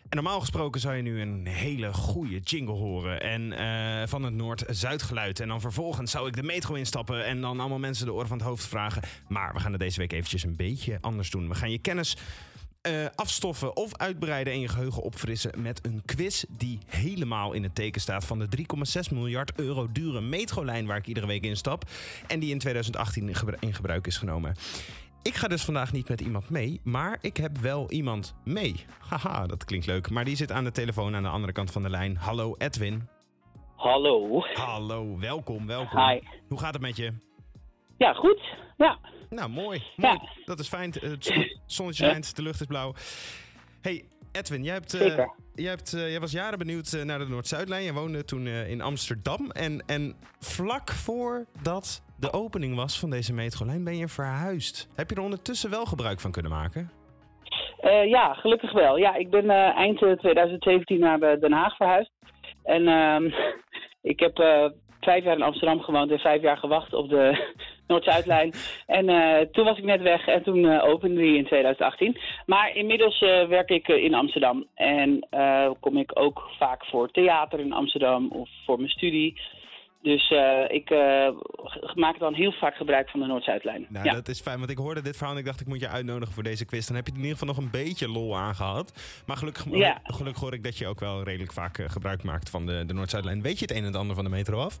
En 0.08 0.16
normaal 0.16 0.40
gesproken 0.40 0.80
zou 0.80 0.94
je 0.94 1.02
nu 1.02 1.20
een 1.20 1.46
hele 1.46 1.92
goede 1.92 2.38
jingle 2.38 2.74
horen. 2.74 3.20
En 3.20 3.52
eh, 3.52 4.08
van 4.08 4.22
het 4.22 4.34
Noord-Zuid 4.34 5.02
geluid. 5.02 5.40
En 5.40 5.48
dan 5.48 5.60
vervolgens 5.60 6.10
zou 6.10 6.28
ik 6.28 6.36
de 6.36 6.42
metro 6.42 6.74
instappen 6.74 7.24
en 7.24 7.40
dan 7.40 7.60
allemaal 7.60 7.78
mensen 7.78 8.06
de 8.06 8.12
oren 8.12 8.28
van 8.28 8.38
het 8.38 8.46
hoofd 8.46 8.66
vragen. 8.66 9.02
Maar 9.28 9.52
we 9.52 9.60
gaan 9.60 9.72
het 9.72 9.80
deze 9.80 9.98
week 9.98 10.12
eventjes 10.12 10.42
een 10.42 10.56
beetje 10.56 10.98
anders 11.00 11.30
doen. 11.30 11.48
We 11.48 11.54
gaan 11.54 11.70
je 11.70 11.78
kennis 11.78 12.16
eh, 12.80 13.06
afstoffen 13.14 13.76
of 13.76 13.96
uitbreiden 13.96 14.52
en 14.52 14.60
je 14.60 14.68
geheugen 14.68 15.02
opfrissen 15.02 15.62
met 15.62 15.86
een 15.86 16.02
quiz 16.04 16.44
die 16.48 16.78
helemaal 16.86 17.52
in 17.52 17.62
het 17.62 17.74
teken 17.74 18.00
staat 18.00 18.24
van 18.24 18.38
de 18.38 18.48
3,6 18.56 19.12
miljard 19.12 19.52
euro 19.56 19.92
dure 19.92 20.20
metrolijn 20.20 20.86
waar 20.86 20.96
ik 20.96 21.06
iedere 21.06 21.26
week 21.26 21.42
instap 21.42 21.82
en 22.26 22.40
die 22.40 22.50
in 22.50 22.58
2018 22.58 23.28
in 23.28 23.34
gebru- 23.34 23.56
in 23.60 23.74
gebruik 23.74 24.06
is 24.06 24.16
genomen. 24.16 24.54
Ik 25.22 25.34
ga 25.34 25.48
dus 25.48 25.64
vandaag 25.64 25.92
niet 25.92 26.08
met 26.08 26.20
iemand 26.20 26.50
mee, 26.50 26.80
maar 26.84 27.18
ik 27.20 27.36
heb 27.36 27.58
wel 27.58 27.90
iemand 27.90 28.34
mee. 28.44 28.84
Haha, 29.08 29.46
dat 29.46 29.64
klinkt 29.64 29.86
leuk. 29.86 30.10
Maar 30.10 30.24
die 30.24 30.36
zit 30.36 30.52
aan 30.52 30.64
de 30.64 30.72
telefoon 30.72 31.14
aan 31.14 31.22
de 31.22 31.28
andere 31.28 31.52
kant 31.52 31.70
van 31.70 31.82
de 31.82 31.90
lijn. 31.90 32.16
Hallo 32.16 32.54
Edwin. 32.58 33.08
Hallo. 33.76 34.42
Hallo, 34.54 35.18
welkom, 35.18 35.66
welkom. 35.66 36.08
Hi. 36.08 36.20
Hoe 36.48 36.58
gaat 36.58 36.72
het 36.72 36.82
met 36.82 36.96
je? 36.96 37.12
Ja, 37.98 38.12
goed. 38.12 38.40
Ja. 38.76 38.98
Nou, 39.30 39.50
mooi. 39.50 39.82
mooi. 39.96 40.18
Dat 40.44 40.58
is 40.58 40.68
fijn. 40.68 40.90
Het 41.00 41.24
zon- 41.24 41.60
zonnetje 41.66 42.04
schijnt, 42.04 42.36
de 42.36 42.42
lucht 42.42 42.60
is 42.60 42.66
blauw. 42.66 42.92
Hey, 43.82 44.04
Edwin, 44.32 44.62
jij, 44.62 44.74
hebt, 44.74 44.94
eh, 44.94 45.00
Zeker. 45.00 45.30
jij, 45.54 45.68
hebt, 45.68 45.92
eh, 45.92 46.10
jij 46.10 46.20
was 46.20 46.32
jaren 46.32 46.58
benieuwd 46.58 46.92
eh, 46.92 47.02
naar 47.04 47.18
de 47.18 47.28
Noord-Zuidlijn. 47.28 47.82
Je 47.82 47.92
woonde 47.92 48.24
toen 48.24 48.46
eh, 48.46 48.70
in 48.70 48.80
Amsterdam. 48.80 49.50
En, 49.50 49.82
en 49.86 50.16
vlak 50.38 50.90
voordat 50.90 52.02
de 52.18 52.32
opening 52.32 52.76
was 52.76 52.98
van 52.98 53.10
deze 53.10 53.32
metrolijn 53.32 53.84
ben 53.84 53.96
je 53.96 54.08
verhuisd. 54.08 54.88
Heb 54.96 55.10
je 55.10 55.16
er 55.16 55.22
ondertussen 55.22 55.70
wel 55.70 55.84
gebruik 55.84 56.20
van 56.20 56.32
kunnen 56.32 56.50
maken? 56.50 56.90
Eh, 57.80 58.08
ja, 58.08 58.34
gelukkig 58.34 58.72
wel. 58.72 58.96
Ja, 58.96 59.14
ik 59.14 59.30
ben 59.30 59.50
eh, 59.50 59.76
eind 59.76 60.02
eh, 60.02 60.12
2017 60.12 60.98
naar 61.00 61.20
eh, 61.22 61.40
Den 61.40 61.52
Haag 61.52 61.76
verhuisd. 61.76 62.10
En 62.62 62.88
ehm, 62.88 63.24
ik 64.12 64.20
heb 64.20 64.38
eh, 64.38 64.64
vijf 65.00 65.24
jaar 65.24 65.36
in 65.36 65.42
Amsterdam 65.42 65.80
gewoond 65.80 66.10
en 66.10 66.18
vijf 66.18 66.42
jaar 66.42 66.56
gewacht 66.56 66.92
op 66.92 67.08
de 67.08 67.52
Noord-Zuidlijn. 67.90 68.52
En 68.86 69.08
eh, 69.08 69.46
toen 69.52 69.64
was 69.64 69.78
ik 69.78 69.84
net 69.84 70.02
weg 70.02 70.26
en 70.26 70.42
toen 70.42 70.64
eh, 70.68 70.84
opende 70.84 71.20
die 71.20 71.36
in 71.36 71.46
2018. 71.46 72.18
Maar 72.46 72.76
inmiddels 72.76 73.20
eh, 73.20 73.48
werk 73.48 73.70
ik 73.70 73.88
in 73.88 74.14
Amsterdam. 74.14 74.66
En 74.74 75.28
kom 75.80 75.96
ik 75.96 76.10
ook 76.14 76.50
vaak 76.58 76.84
voor 76.84 77.10
theater 77.10 77.60
in 77.60 77.72
Amsterdam 77.72 78.28
of 78.28 78.48
voor 78.66 78.76
mijn 78.76 78.90
studie. 78.90 79.40
Dus 80.02 80.30
ik 80.68 80.90
maak 81.94 82.18
dan 82.18 82.34
heel 82.34 82.52
vaak 82.52 82.74
gebruik 82.76 83.10
van 83.10 83.20
de 83.20 83.26
Noord-Zuidlijn. 83.26 83.86
Nou, 83.88 84.04
ja. 84.04 84.12
dat 84.12 84.28
is 84.28 84.40
fijn, 84.40 84.58
want 84.58 84.70
ik 84.70 84.76
hoorde 84.76 85.02
dit 85.02 85.16
verhaal 85.16 85.34
en 85.34 85.40
ik 85.40 85.46
dacht 85.46 85.60
ik 85.60 85.66
moet 85.66 85.80
je 85.80 85.88
uitnodigen 85.88 86.34
voor 86.34 86.42
deze 86.42 86.64
quiz. 86.64 86.86
Dan 86.86 86.96
heb 86.96 87.06
je 87.06 87.12
in 87.12 87.18
ieder 87.18 87.32
geval 87.32 87.54
nog 87.54 87.56
een 87.56 87.70
beetje 87.70 88.08
lol 88.08 88.36
aan 88.36 88.54
gehad. 88.54 89.22
Maar 89.26 89.36
gelukkig, 89.36 89.64
Ja. 89.70 90.00
gelukkig 90.04 90.42
hoor 90.42 90.52
ik 90.52 90.64
dat 90.64 90.78
je 90.78 90.86
ook 90.86 91.00
wel 91.00 91.22
redelijk 91.22 91.52
vaak 91.52 91.84
gebruik 91.86 92.22
maakt 92.22 92.50
van 92.50 92.66
de, 92.66 92.84
de 92.86 92.94
Noord-Zuidlijn. 92.94 93.42
Weet 93.42 93.58
je 93.58 93.64
het 93.64 93.70
een 93.70 93.76
en 93.76 93.84
het 93.84 93.96
ander 93.96 94.14
van 94.14 94.24
de 94.24 94.30
metro 94.30 94.58
af? 94.58 94.78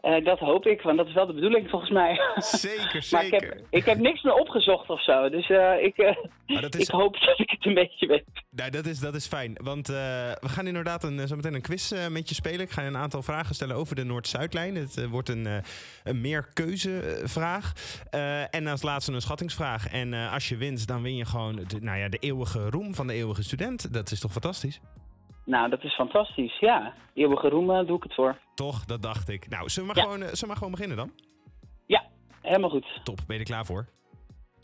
Eh, 0.00 0.24
dat 0.24 0.38
hoop 0.38 0.66
ik, 0.66 0.82
want 0.82 0.96
dat 0.96 1.06
is 1.06 1.12
wel 1.14 1.26
de 1.26 1.32
bedoeling 1.32 1.70
volgens 1.70 1.90
mij. 1.90 2.20
Zeker, 2.36 3.06
maar 3.10 3.24
ik 3.26 3.30
heb, 3.32 3.60
ik 3.70 3.84
heb 3.84 3.98
niks 3.98 4.22
meer 4.22 4.34
opgezocht 4.34 4.88
of 4.90 5.02
zo. 5.04 5.28
Dus 5.28 5.50
eh, 5.50 5.82
ik, 5.82 5.96
eh, 5.96 6.16
Maar 6.46 6.60
dat 6.62 6.74
is- 6.74 6.82
ik 6.82 6.94
hoop 6.94 7.12
dat 7.20 7.38
ik 7.38 7.50
het 7.50 7.66
een 7.66 7.74
beetje 7.74 8.06
weet. 8.06 8.24
Nou, 8.50 8.70
dat 8.70 8.86
is, 8.86 8.98
dat 9.00 9.14
is 9.14 9.26
fijn. 9.26 9.58
Want 9.62 9.86
we 9.86 10.36
gaan 10.40 10.66
inderdaad 10.66 11.04
een, 11.04 11.28
zo 11.28 11.36
meteen 11.36 11.54
een 11.54 11.60
quiz 11.62 11.92
met 12.10 12.28
je 12.28 12.34
spelen. 12.34 12.60
Ik 12.60 12.70
ga 12.70 12.80
je 12.82 12.86
een 12.88 12.96
aantal 12.96 13.22
vragen 13.22 13.54
stellen 13.54 13.76
over 13.76 13.96
de 13.96 14.04
Noord-Zuidlijn. 14.04 14.74
Het 14.74 15.08
wordt 15.08 15.28
een, 15.28 15.46
een 16.04 16.20
meerkeuzevraag. 16.20 17.72
En 18.50 18.66
als 18.66 18.82
laatste 18.82 19.12
een 19.12 19.20
schattingsvraag. 19.20 19.88
En 19.88 20.12
als 20.14 20.48
je 20.48 20.56
wint, 20.56 20.86
dan 20.86 21.02
win 21.02 21.16
je 21.16 21.24
gewoon 21.24 21.56
de, 21.56 21.80
nou 21.80 21.98
ja, 21.98 22.08
de 22.08 22.18
eeuwige 22.18 22.70
roem 22.70 22.94
van 22.94 23.06
de 23.06 23.12
eeuwige 23.12 23.42
student. 23.42 23.92
Dat 23.92 24.10
is 24.10 24.20
toch 24.20 24.32
fantastisch? 24.32 24.80
Nou, 25.48 25.70
dat 25.70 25.84
is 25.84 25.94
fantastisch. 25.94 26.58
Ja, 26.58 26.94
eeuwige 27.14 27.48
roem 27.48 27.70
eh, 27.70 27.86
doe 27.86 27.96
ik 27.96 28.02
het 28.02 28.14
voor. 28.14 28.38
Toch, 28.54 28.84
dat 28.84 29.02
dacht 29.02 29.28
ik. 29.28 29.48
Nou, 29.48 29.68
zullen 29.68 29.88
we 29.88 29.94
maar, 29.94 30.04
Ja. 30.04 30.10
gewoon, 30.10 30.22
eh, 30.22 30.26
zullen 30.28 30.40
we 30.40 30.46
maar 30.46 30.56
gewoon 30.56 30.72
beginnen 30.72 30.96
dan? 30.96 31.12
Ja, 31.86 32.04
helemaal 32.42 32.70
goed. 32.70 33.00
Top, 33.04 33.16
ben 33.26 33.36
je 33.36 33.42
er 33.42 33.48
klaar 33.48 33.66
voor? 33.66 33.86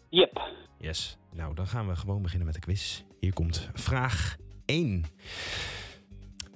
Yep. 0.08 0.40
Yes. 0.78 1.18
Nou, 1.32 1.54
dan 1.54 1.66
gaan 1.66 1.88
we 1.88 1.96
gewoon 1.96 2.22
beginnen 2.22 2.46
met 2.46 2.54
de 2.54 2.60
quiz. 2.60 3.02
Hier 3.20 3.32
komt 3.32 3.70
vraag 3.74 4.36
1. 4.66 5.04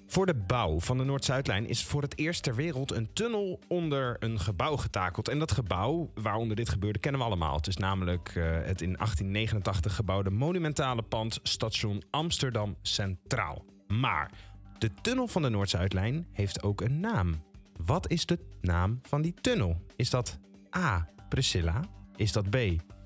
Voor 0.07 0.27
de 0.27 0.35
bouw 0.47 0.81
van 0.81 0.97
de 0.99 1.05
Noord-Zuidlijn 1.05 1.67
is 1.69 1.85
voor 1.85 2.03
het 2.03 2.19
eerst 2.19 2.43
ter 2.43 2.55
wereld 2.55 2.93
een 2.93 3.13
tunnel 3.13 3.59
onder 3.69 4.17
een 4.19 4.39
gebouw 4.39 4.77
getakeld. 4.77 5.29
En 5.29 5.39
dat 5.39 5.53
gebouw 5.53 6.11
waaronder 6.15 6.57
dit 6.57 6.69
gebeurde 6.69 6.99
kennen 6.99 7.21
we 7.21 7.27
allemaal. 7.27 7.57
Het 7.57 7.67
is 7.67 7.77
namelijk 7.77 8.29
eh, 8.29 8.45
het 8.45 8.81
in 8.81 8.93
1889 8.97 9.95
gebouwde 9.95 10.31
monumentale 10.31 11.03
pand 11.03 11.41
Station 11.43 12.03
Amsterdam 12.11 12.77
Centraal. 12.83 13.65
Maar 13.89 14.31
de 14.79 14.95
tunnel 14.95 15.27
van 15.27 15.43
de 15.43 15.49
Noord-Zuidlijn 15.49 16.27
heeft 16.33 16.63
ook 16.63 16.81
een 16.81 17.01
naam. 17.01 17.43
Wat 17.87 18.11
is 18.11 18.27
de 18.27 18.39
naam 18.61 18.99
van 19.03 19.23
die 19.23 19.35
tunnel? 19.35 19.77
Is 19.97 20.11
dat 20.11 20.39
A. 20.77 21.09
Priscilla? 21.29 21.85
Is 22.17 22.33
dat 22.33 22.51
B. 22.51 22.57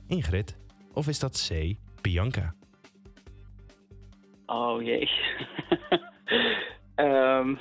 Ingrid? 0.06 0.58
Of 0.92 1.08
is 1.08 1.18
dat 1.18 1.48
C. 1.48 1.76
Bianca? 2.00 2.54
Oh 4.46 4.82
jee. 4.82 5.10
Ehm, 6.94 7.54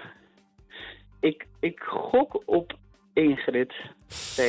ik, 1.20 1.48
ik 1.60 1.80
gok 1.80 2.44
op 2.46 2.78
Ingrid. 3.14 3.74
C. 4.08 4.40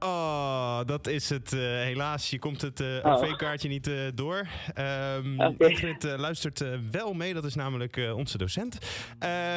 Oh, 0.00 0.80
dat 0.86 1.06
is 1.06 1.30
het. 1.30 1.52
eh, 1.52 1.58
helaas, 1.60 2.30
je 2.30 2.38
komt 2.38 2.60
het 2.60 2.80
eh 2.80 2.86
Oh. 3.02 3.12
OV-kaartje 3.12 3.68
niet 3.68 3.86
eh, 3.86 3.94
door. 4.14 4.46
Oké. 5.36 5.68
Ingrid 5.68 6.02
luistert 6.16 6.64
wel 6.90 7.12
mee, 7.14 7.34
dat 7.34 7.44
is 7.44 7.54
namelijk 7.54 8.00
onze 8.14 8.38
docent. 8.38 8.78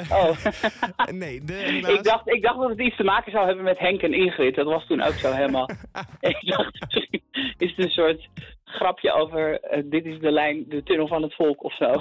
Oh. 0.09 0.29
nee, 1.11 1.43
de, 1.43 1.53
helaas... 1.73 1.91
ik, 1.93 2.03
dacht, 2.03 2.27
ik 2.27 2.41
dacht 2.41 2.59
dat 2.59 2.69
het 2.69 2.79
iets 2.79 2.95
te 2.95 3.03
maken 3.03 3.31
zou 3.31 3.45
hebben 3.45 3.63
met 3.63 3.79
Henk 3.79 4.01
en 4.01 4.13
Ingrid. 4.13 4.55
Dat 4.55 4.65
was 4.65 4.85
toen 4.85 5.01
ook 5.01 5.13
zo 5.13 5.31
helemaal. 5.31 5.69
ik 6.19 6.37
dacht, 6.41 6.79
misschien 6.79 7.23
is 7.57 7.69
het 7.75 7.85
een 7.85 7.91
soort 7.91 8.29
grapje 8.71 9.11
over 9.13 9.59
eh, 9.59 9.83
dit 9.85 10.05
is 10.05 10.19
de 10.19 10.31
lijn, 10.31 10.65
de 10.69 10.83
tunnel 10.83 11.07
van 11.07 11.21
het 11.21 11.35
volk 11.35 11.63
of 11.63 11.75
zo. 11.75 11.91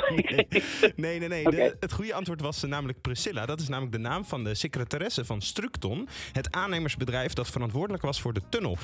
Nee, 0.96 1.18
nee, 1.18 1.28
nee. 1.28 1.44
De- 1.44 1.76
het 1.80 1.92
goede 1.92 2.14
antwoord 2.14 2.40
was 2.40 2.62
eh, 2.62 2.70
namelijk 2.70 3.00
Priscilla. 3.00 3.46
Dat 3.46 3.60
is 3.60 3.68
namelijk 3.68 3.92
de 3.92 3.98
naam 4.02 4.24
van 4.24 4.44
de 4.44 4.54
secretaresse 4.54 5.24
van 5.24 5.40
Structon. 5.40 6.08
Het 6.32 6.54
aannemersbedrijf 6.54 7.32
dat 7.32 7.50
verantwoordelijk 7.50 8.02
was 8.02 8.20
voor 8.20 8.32
de 8.32 8.42
tunnel. 8.48 8.76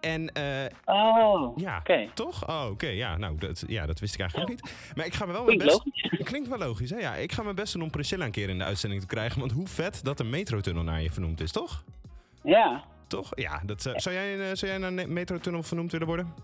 En 0.00 0.32
eh, 0.32 0.44
Oh, 0.84 1.56
ja, 1.58 1.82
toch? 2.14 2.48
Oh, 2.48 2.66
oké. 2.70 2.86
Ja, 2.86 3.16
nou, 3.16 3.38
dat, 3.38 3.64
ja, 3.66 3.86
dat 3.86 4.00
wist 4.00 4.14
ik 4.14 4.20
eigenlijk 4.20 4.50
ook 4.50 4.56
niet. 4.56 4.74
Maar 4.96 5.06
ik 5.06 5.14
ga 5.14 5.26
me 5.26 5.32
wel 5.32 5.44
mijn 5.44 5.58
Klinkt 5.58 5.84
best... 5.84 6.22
Klinkt 6.30 6.48
wel 6.48 6.58
logisch, 6.58 6.90
hè? 6.90 6.98
Ja, 6.98 7.14
ik 7.14 7.32
ga 7.32 7.42
mijn 7.42 7.54
best 7.54 7.72
doen 7.72 7.82
om 7.82 7.90
Priscilla 7.90 8.24
een 8.24 8.30
keer 8.30 8.48
in 8.48 8.58
de 8.58 8.64
uitzending 8.64 9.00
te 9.00 9.06
krijgen. 9.06 9.40
Want 9.40 9.52
hoe 9.52 9.66
vet 9.66 10.04
dat 10.04 10.20
een 10.20 10.30
metrotunnel 10.30 10.82
naar 10.82 11.02
je 11.02 11.10
vernoemd 11.10 11.40
is, 11.40 11.52
toch? 11.52 11.84
Ja. 12.42 12.84
Toch? 13.06 13.28
Ja, 13.34 13.60
dat, 13.66 13.82
zou, 13.82 14.14
jij, 14.14 14.54
zou 14.56 14.70
jij 14.72 14.80
naar 14.80 14.92
een 14.92 15.12
metrotunnel 15.12 15.62
vernoemd 15.62 15.92
willen 15.92 16.06
worden? 16.06 16.34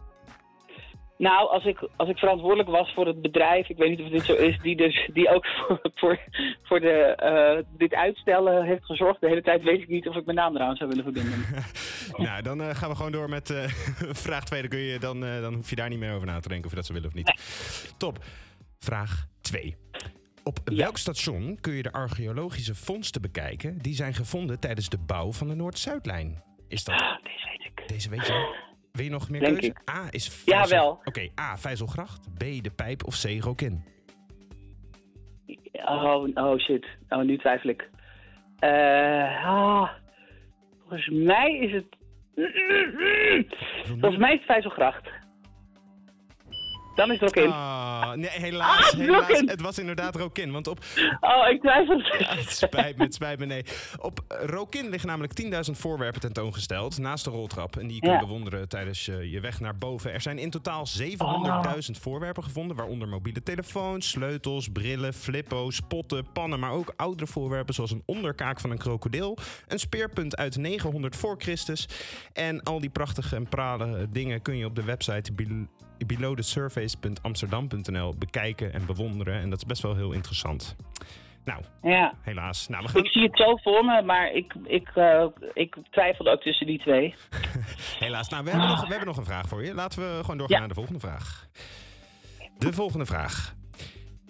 Nou, 1.21 1.49
als 1.51 1.64
ik, 1.64 1.89
als 1.97 2.09
ik 2.09 2.18
verantwoordelijk 2.18 2.68
was 2.68 2.93
voor 2.95 3.07
het 3.07 3.23
bedrijf, 3.23 3.68
ik 3.68 3.77
weet 3.77 3.89
niet 3.89 4.01
of 4.01 4.09
dit 4.09 4.23
zo 4.23 4.35
is, 4.35 4.59
die, 4.62 4.77
dus, 4.77 5.09
die 5.12 5.35
ook 5.35 5.47
voor, 5.57 5.81
voor, 5.95 6.18
voor 6.62 6.81
de, 6.81 6.93
eh, 7.03 7.64
dit 7.79 7.95
uitstellen 7.95 8.64
heeft 8.64 8.85
gezorgd 8.85 9.21
de 9.21 9.29
hele 9.29 9.43
tijd, 9.43 9.62
weet 9.62 9.81
ik 9.81 9.89
niet 9.89 10.09
of 10.09 10.16
ik 10.16 10.25
mijn 10.25 10.37
naam 10.37 10.57
eraan 10.57 10.77
zou 10.77 10.89
willen 10.89 11.05
verbinden. 11.05 11.45
nou, 12.27 12.43
dan 12.43 12.62
eh, 12.62 12.75
gaan 12.75 12.91
we 12.91 12.97
gewoon 12.97 13.12
door 13.12 13.29
met 13.29 13.51
eh, 13.51 13.64
vraag 14.27 14.45
2. 14.45 14.61
Dan, 14.61 14.71
kun 14.71 14.79
je, 14.79 14.99
dan, 14.99 15.21
dan 15.21 15.55
hoef 15.55 15.71
je 15.71 15.77
daar 15.77 15.89
niet 15.89 15.99
meer 15.99 16.14
over 16.14 16.27
na 16.27 16.41
te 16.41 16.49
denken 16.49 16.64
of 16.64 16.71
je 16.71 16.77
dat 16.77 16.87
zou 16.87 16.99
willen 16.99 17.14
of 17.16 17.25
niet. 17.25 17.95
Top. 17.99 18.18
Vraag 18.79 19.27
2. 19.41 19.77
Op 20.45 20.59
welk 20.64 20.99
station 20.99 21.59
kun 21.61 21.73
je 21.73 21.83
de 21.83 21.93
archeologische 21.93 22.75
vondsten 22.75 23.23
bekijken 23.23 23.79
die 23.79 23.95
zijn 23.95 24.14
gevonden 24.14 24.61
tijdens 24.61 24.89
de 24.89 24.99
bouw 24.99 25.33
van 25.33 25.49
de 25.49 25.55
Noord-Zuidlijn? 25.55 26.43
Is 26.68 26.85
dat... 26.85 26.99
deze 26.99 27.49
weet 27.49 27.64
ik. 27.64 27.89
Deze 27.89 28.11
weet 28.11 28.27
je. 28.27 28.68
Wil 28.93 29.05
je 29.05 29.11
nog 29.11 29.30
meer 29.30 29.41
Denk 29.41 29.53
keuze? 29.61 29.68
ik. 29.70 29.91
A 29.91 30.07
is 30.11 30.43
Ja, 30.45 30.57
Vijzel- 30.59 30.78
wel. 30.78 31.01
Oké, 31.05 31.28
A. 31.41 31.57
Vijzelgracht. 31.57 32.28
B. 32.34 32.38
De 32.38 32.70
Pijp. 32.76 33.05
Of 33.07 33.20
C. 33.22 33.43
Rokin. 33.45 33.84
Oh, 35.72 36.26
oh 36.34 36.59
shit. 36.59 36.86
Oh, 37.09 37.22
nu 37.22 37.38
twijfel 37.38 37.70
ik. 37.70 37.91
Eh, 38.59 39.47
ah, 39.47 39.88
volgens 40.80 41.09
mij 41.09 41.59
is 41.59 41.72
het... 41.72 41.86
Volgens 43.86 44.16
mij 44.16 44.32
is 44.32 44.36
het 44.38 44.47
Vijzelgracht. 44.47 45.09
Dan 46.95 47.12
is 47.12 47.20
het 47.20 47.28
ook 47.28 47.45
in. 47.45 47.51
Ah, 47.51 48.12
nee, 48.12 48.30
helaas. 48.30 48.93
Ah, 48.93 48.99
helaas. 48.99 49.28
Rokin. 49.28 49.49
Het 49.49 49.61
was 49.61 49.78
inderdaad 49.78 50.16
Rokin. 50.16 50.53
Want 50.53 50.66
op 50.66 50.78
Oh, 51.20 51.49
ik 51.51 51.61
twijfel. 51.61 51.99
Ja, 51.99 52.34
het 52.43 52.51
spijt 52.51 52.97
me, 52.97 53.05
het 53.05 53.14
spijt 53.14 53.38
me, 53.38 53.45
nee. 53.47 53.64
Op 54.01 54.20
eh, 54.28 54.45
Rokin 54.45 54.88
liggen 54.88 55.09
namelijk 55.09 55.43
10.000 55.43 55.51
voorwerpen 55.78 56.20
tentoongesteld 56.20 56.99
naast 56.99 57.24
de 57.24 57.30
roltrap. 57.30 57.76
En 57.76 57.86
die 57.86 57.97
je 58.01 58.07
Ja. 58.07 58.16
kunt 58.16 58.26
bewonderen 58.28 58.68
tijdens 58.68 59.09
eh, 59.09 59.32
je 59.32 59.41
weg 59.41 59.61
naar 59.61 59.76
boven. 59.78 60.12
Er 60.12 60.20
zijn 60.20 60.38
in 60.38 60.51
totaal 60.51 60.86
700.000 61.01 62.01
voorwerpen 62.01 62.43
gevonden, 62.45 62.76
waaronder 62.76 63.09
mobiele 63.09 63.43
telefoons, 63.43 64.09
sleutels, 64.11 64.68
brillen, 64.68 65.14
flippo's, 65.14 65.80
potten, 65.88 66.26
pannen, 66.32 66.61
maar 66.61 66.72
ook 66.72 66.93
oudere 66.97 67.26
voorwerpen 67.30 67.74
zoals 67.74 67.91
een 67.91 68.03
onderkaak 68.07 68.61
van 68.61 68.70
een 68.70 68.78
krokodil, 68.78 69.38
een 69.68 69.78
speerpunt 69.78 70.36
uit 70.36 70.57
900 70.57 71.16
voor 71.16 71.34
Christus. 71.38 71.88
En 72.32 72.62
al 72.62 72.80
die 72.80 72.91
prachtige 72.91 73.36
en 73.36 73.49
prale 73.49 74.07
dingen 74.11 74.43
kun 74.43 74.57
je 74.57 74.64
op 74.64 74.74
de 74.76 74.84
website 74.84 75.32
belowthesurface.amsterdam.nl 76.07 78.14
bekijken 78.18 78.72
en 78.72 78.86
bewonderen. 78.86 79.40
En 79.40 79.51
dat 79.51 79.59
is 79.59 79.64
best 79.64 79.82
wel 79.82 79.96
heel 79.96 80.12
interessant. 80.12 80.76
Nou, 81.44 81.62
Ja. 81.82 82.14
helaas. 82.20 82.68
Nou, 82.68 82.82
we 82.82 82.88
gaan... 82.88 83.05
Ik 83.05 83.11
zie 83.11 83.22
het 83.22 83.36
zo 83.36 83.57
voor 83.57 83.84
me, 83.84 84.03
maar 84.03 84.32
ik, 84.32 84.55
ik, 84.64 84.88
eh, 84.94 85.26
ik 85.55 85.76
twijfelde 85.90 86.30
ook 86.30 86.42
tussen 86.42 86.66
die 86.66 86.78
twee. 86.78 87.14
Helaas. 87.98 88.28
Nou, 88.28 88.44
we 88.44 88.51
hebben, 88.51 88.68
nog, 88.68 88.80
we 88.80 88.86
hebben 88.88 89.07
nog 89.07 89.16
een 89.16 89.24
vraag 89.24 89.48
voor 89.48 89.64
je. 89.64 89.74
Laten 89.74 90.01
we 90.01 90.18
gewoon 90.20 90.38
doorgaan 90.38 90.61
Ja. 90.61 90.66
naar 90.66 90.68
de 90.68 90.74
volgende 90.74 91.01
vraag. 91.01 91.48
De 92.59 92.72
volgende 92.72 93.07
vraag. 93.07 93.55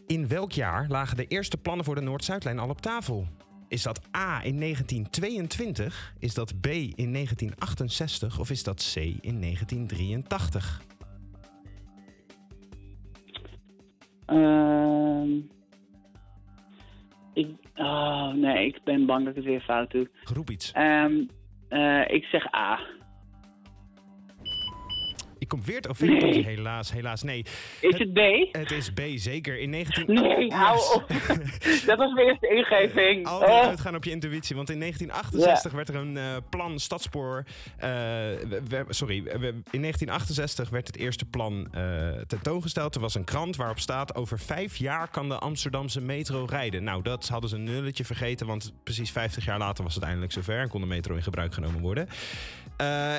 In 0.07 0.29
welk 0.29 0.53
jaar 0.53 0.87
lagen 0.89 1.17
de 1.17 1.27
eerste 1.27 1.57
plannen 1.57 1.85
voor 1.85 1.95
de 1.95 2.01
Noord-Zuidlijn 2.01 2.59
al 2.59 2.69
op 2.69 2.81
tafel? 2.81 3.27
Is 3.69 3.83
dat 3.83 4.01
A 4.17 4.43
in 4.45 4.61
1922? 4.61 6.15
Is 6.19 6.35
dat 6.35 6.61
B 6.61 6.67
in 6.67 7.13
1968? 7.13 8.39
Of 8.39 8.51
is 8.51 8.63
dat 8.63 8.91
C 8.95 8.97
in 8.97 9.41
1983? 9.41 10.81
Ehm 14.31 15.41
ik, 17.33 17.49
oh, 17.77 18.33
nee, 18.33 18.67
ik 18.67 18.81
ben 18.85 19.07
bang 19.07 19.21
dat 19.25 19.31
ik 19.31 19.37
het 19.37 19.45
weer 19.45 19.61
fout 19.61 19.91
doe. 19.91 20.09
Roep 20.35 20.51
iets. 20.51 20.73
Ehm, 20.73 21.25
eh, 21.69 22.11
ik 22.11 22.25
zeg 22.25 22.55
A. 22.55 22.79
Ik 25.51 25.57
kom 25.59 25.65
weer 25.67 25.77
het 25.77 25.89
OV. 25.89 26.01
Nee. 26.01 26.45
Helaas, 26.45 26.93
helaas. 26.93 27.23
Nee. 27.23 27.45
Is 27.81 27.99
het 27.99 28.13
B? 28.13 28.19
Het 28.53 28.71
is 28.71 28.91
B, 28.93 29.01
zeker. 29.15 29.59
In 29.59 29.71
19... 29.71 30.05
Nee, 30.15 30.53
hou 30.53 30.79
op. 30.95 31.05
dat 31.87 31.99
was 31.99 32.13
mijn 32.13 32.27
eerste 32.27 32.49
ingeving. 32.49 33.27
Altijd 33.27 33.51
Oh. 33.51 33.67
uitgaan 33.67 33.95
op 33.95 34.05
je 34.05 34.11
intuïtie. 34.11 34.57
Want 34.57 34.71
in 34.71 34.79
1968 34.79 35.73
werd 35.73 35.89
er 35.89 35.95
een 35.95 36.17
eh, 36.17 36.25
plan 36.51 36.79
stadspoor. 36.79 37.45
eh, 37.77 37.89
we- 37.89 38.61
we- 38.69 38.85
sorry, 38.89 39.23
we- 39.23 39.31
in 39.71 39.81
1968 39.81 40.69
werd 40.71 40.87
het 40.87 40.97
eerste 40.97 41.25
plan 41.25 41.69
tentoongesteld. 42.27 42.95
Er 42.95 43.01
was 43.01 43.15
een 43.15 43.25
krant 43.25 43.57
waarop 43.57 43.79
staat: 43.79 44.15
over 44.15 44.39
vijf 44.39 44.77
jaar 44.77 45.09
kan 45.09 45.29
de 45.29 45.39
Amsterdamse 45.39 46.01
metro 46.01 46.45
rijden. 46.45 46.85
Nou, 46.85 47.03
dat 47.03 47.29
hadden 47.29 47.51
ze 47.51 47.57
een 47.57 47.65
nulletje 47.65 48.05
vergeten, 48.05 48.47
want 48.47 48.73
precies 48.85 49.11
50 49.11 49.45
jaar 49.45 49.59
later 49.59 49.85
was 49.85 49.95
het 49.95 50.05
eindelijk 50.05 50.33
zover 50.33 50.59
en 50.61 50.69
kon 50.69 50.81
de 50.81 50.87
metro 50.87 51.15
in 51.15 51.23
gebruik 51.23 51.55
genomen 51.55 51.81
worden. 51.81 52.09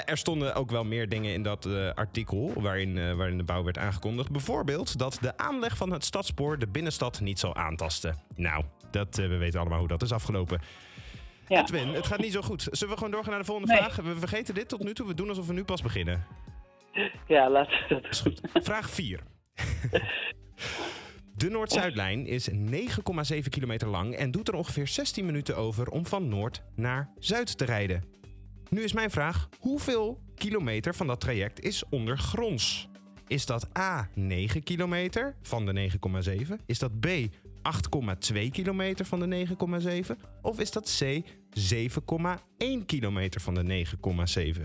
Er 0.05 0.17
stonden 0.17 0.55
ook 0.55 0.71
wel 0.71 0.83
meer 0.83 1.09
dingen 1.09 1.33
in 1.33 1.43
dat 1.43 1.65
eh, 1.65 1.89
artikel 2.27 2.61
waarin, 2.61 2.97
eh, 2.97 3.13
waarin 3.13 3.37
de 3.37 3.43
bouw 3.43 3.63
werd 3.63 3.77
aangekondigd. 3.77 4.31
Bijvoorbeeld 4.31 4.97
dat 4.97 5.17
de 5.21 5.37
aanleg 5.37 5.77
van 5.77 5.91
het 5.91 6.05
stadspoor 6.05 6.59
de 6.59 6.67
binnenstad 6.67 7.19
niet 7.19 7.39
zal 7.39 7.55
aantasten. 7.55 8.15
Nou, 8.35 8.63
dat, 8.91 9.17
eh, 9.17 9.27
we 9.27 9.37
weten 9.37 9.59
allemaal 9.59 9.79
hoe 9.79 9.87
dat 9.87 10.01
is 10.01 10.11
afgelopen. 10.11 10.61
Ja. 11.47 11.61
Edwin, 11.61 11.87
het 11.87 12.07
gaat 12.07 12.19
niet 12.19 12.33
zo 12.33 12.41
goed. 12.41 12.61
Zullen 12.71 12.89
we 12.89 12.95
gewoon 12.95 13.11
doorgaan 13.11 13.31
naar 13.31 13.39
de 13.39 13.45
volgende 13.45 13.73
Nee. 13.73 13.81
vraag? 13.81 13.95
We 13.95 14.15
vergeten 14.15 14.53
dit 14.53 14.69
tot 14.69 14.83
nu 14.83 14.93
toe. 14.93 15.07
We 15.07 15.13
doen 15.13 15.29
alsof 15.29 15.47
we 15.47 15.53
nu 15.53 15.63
pas 15.63 15.81
beginnen. 15.81 16.25
Ja, 17.27 17.49
laten 17.49 17.73
we 17.87 18.01
dat 18.01 18.11
Is 18.11 18.19
goed. 18.19 18.41
Vraag 18.53 18.89
4. 18.89 19.19
De 21.35 21.49
Noord-Zuidlijn 21.49 22.25
is 22.27 22.49
9,7 22.51 23.49
kilometer 23.49 23.87
lang 23.87 24.15
en 24.15 24.31
doet 24.31 24.47
er 24.47 24.53
ongeveer 24.53 24.87
16 24.87 25.25
minuten 25.25 25.57
over 25.57 25.89
om 25.89 26.05
van 26.05 26.27
Noord 26.27 26.61
naar 26.75 27.09
Zuid 27.19 27.57
te 27.57 27.65
rijden. 27.65 28.03
Nu 28.75 28.81
is 28.81 28.93
mijn 28.93 29.09
vraag: 29.09 29.49
hoeveel 29.59 30.19
kilometer 30.35 30.95
van 30.95 31.07
dat 31.07 31.19
traject 31.19 31.59
is 31.59 31.89
ondergronds? 31.89 32.89
Is 33.27 33.45
dat 33.45 33.77
A 33.77 34.07
9 34.13 34.63
kilometer 34.63 35.35
van 35.41 35.65
de 35.65 35.89
9,7? 36.47 36.65
Is 36.65 36.79
dat 36.79 36.99
B 36.99 37.07
8,2 38.33 38.49
kilometer 38.51 39.05
van 39.05 39.19
de 39.19 39.47
9,7? 40.05 40.21
Of 40.41 40.59
is 40.59 40.71
dat 40.71 40.99
C 40.99 41.25
7,1 42.79 42.85
kilometer 42.85 43.41
van 43.41 43.53
de 43.53 43.85
9,7? 44.55 44.61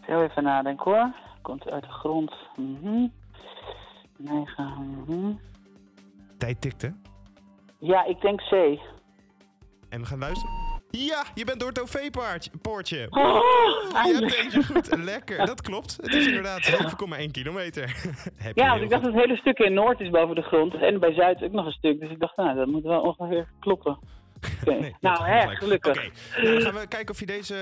Heel 0.00 0.22
even 0.22 0.42
nadenken 0.42 0.84
hoor. 0.84 1.14
Komt 1.42 1.70
uit 1.70 1.82
de 1.82 1.90
grond. 1.90 2.32
Mhm. 2.56 3.06
Negen. 4.16 5.04
mhm. 5.06 5.32
Tijd 6.38 6.60
tikte. 6.60 6.94
Ja, 7.78 8.04
ik 8.04 8.20
denk 8.20 8.40
C. 8.40 8.52
En 9.88 10.00
we 10.00 10.06
gaan 10.06 10.18
luisteren. 10.18 10.67
Ja, 10.90 11.24
je 11.34 11.44
bent 11.44 11.60
door 11.60 11.68
het 11.68 11.82
OV-poortje. 11.82 13.06
Oh, 13.10 13.42
je 14.04 14.48
hebt 14.50 14.66
goed. 14.66 14.96
Lekker, 14.96 15.46
dat 15.46 15.62
klopt. 15.62 15.98
Het 16.02 16.14
is 16.14 16.26
inderdaad 16.26 16.70
7,1 17.20 17.30
kilometer. 17.30 17.96
Heb 18.36 18.56
Ja, 18.56 18.68
want 18.68 18.82
ik 18.82 18.90
dacht 18.90 19.04
dat 19.04 19.12
het 19.12 19.22
hele 19.22 19.36
stuk 19.36 19.58
in 19.58 19.74
Noord 19.74 20.00
is 20.00 20.10
boven 20.10 20.34
de 20.34 20.42
grond. 20.42 20.74
En 20.74 21.00
bij 21.00 21.12
Zuid 21.12 21.42
ook 21.42 21.52
nog 21.52 21.66
een 21.66 21.72
stuk. 21.72 22.00
Dus 22.00 22.10
ik 22.10 22.20
dacht, 22.20 22.36
nou, 22.36 22.56
dat 22.56 22.66
moet 22.66 22.82
wel 22.82 23.00
ongeveer 23.00 23.48
kloppen. 23.60 23.98
Oké. 24.62 24.92
nou, 25.00 25.24
hè, 25.24 25.56
gelukkig. 25.56 25.96
Oké, 25.96 26.10
nou, 26.42 26.54
dan 26.54 26.62
gaan 26.62 26.80
we 26.80 26.86
kijken 26.86 27.14
of 27.14 27.20
je 27.20 27.26
deze 27.26 27.54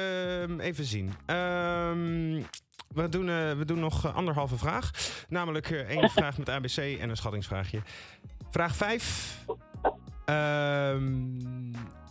ehm, 0.42 0.60
even 0.60 0.84
zien. 0.84 1.12
Ehm, 1.26 2.42
we, 2.94 3.08
doen, 3.08 3.28
eh, 3.28 3.52
we 3.52 3.64
doen 3.64 3.80
nog 3.80 4.14
anderhalve 4.14 4.56
vraag. 4.56 4.90
Namelijk 5.28 5.70
eh, 5.70 5.80
één 5.80 6.10
vraag 6.18 6.38
met 6.38 6.48
ABC 6.48 6.76
en 6.76 7.10
een 7.10 7.16
schattingsvraagje. 7.16 7.80
Vraag 8.50 8.76
5. 8.76 9.44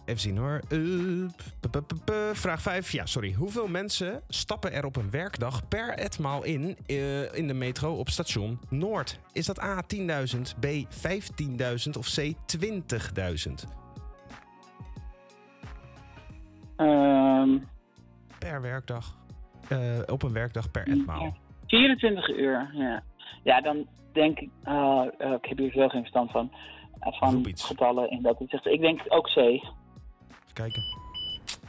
Even 0.06 0.22
zien 0.22 0.38
hoor. 0.38 0.60
P- 2.06 2.12
vraag 2.34 2.62
5. 2.62 2.92
Ja, 2.92 3.06
sorry. 3.06 3.34
Hoeveel 3.34 3.68
mensen 3.68 4.22
stappen 4.28 4.72
er 4.74 4.86
op 4.86 4.96
een 4.96 5.10
werkdag 5.10 5.68
per 5.68 5.90
etmaal 5.90 6.44
in 6.44 6.78
eh, 6.86 7.34
in 7.38 7.48
de 7.48 7.54
metro 7.54 7.94
op 7.96 8.10
station 8.10 8.60
Noord? 8.70 9.20
Is 9.32 9.46
dat 9.46 9.62
A 9.62 9.84
10.000, 9.96 10.02
B 10.60 10.66
15.000 10.66 11.98
of 11.98 12.08
C 12.16 12.34
20.000? 12.58 13.54
Ehm, 16.76 17.58
Per 18.40 18.62
werkdag. 18.62 19.18
Eh, 19.70 19.80
op 20.06 20.24
een 20.24 20.34
werkdag 20.34 20.72
per 20.72 20.88
etmaal. 20.88 21.36
24 21.68 22.30
uur, 22.30 22.70
ja. 22.74 23.04
Ja, 23.44 23.62
dan 23.62 23.88
denk 24.14 24.40
ik... 24.40 24.50
ah, 24.64 25.08
eh, 25.18 25.32
ik 25.32 25.46
heb 25.46 25.58
hier 25.58 25.72
zo 25.72 25.88
geen 25.88 26.02
verstand 26.02 26.32
van. 26.32 26.52
van 27.00 27.46
getallen 27.56 28.10
in 28.12 28.22
dat 28.22 28.38
opzicht. 28.38 28.66
Ik 28.66 28.82
denk 28.82 29.02
ook 29.08 29.26
C. 29.34 29.64
Kijken. 30.56 30.84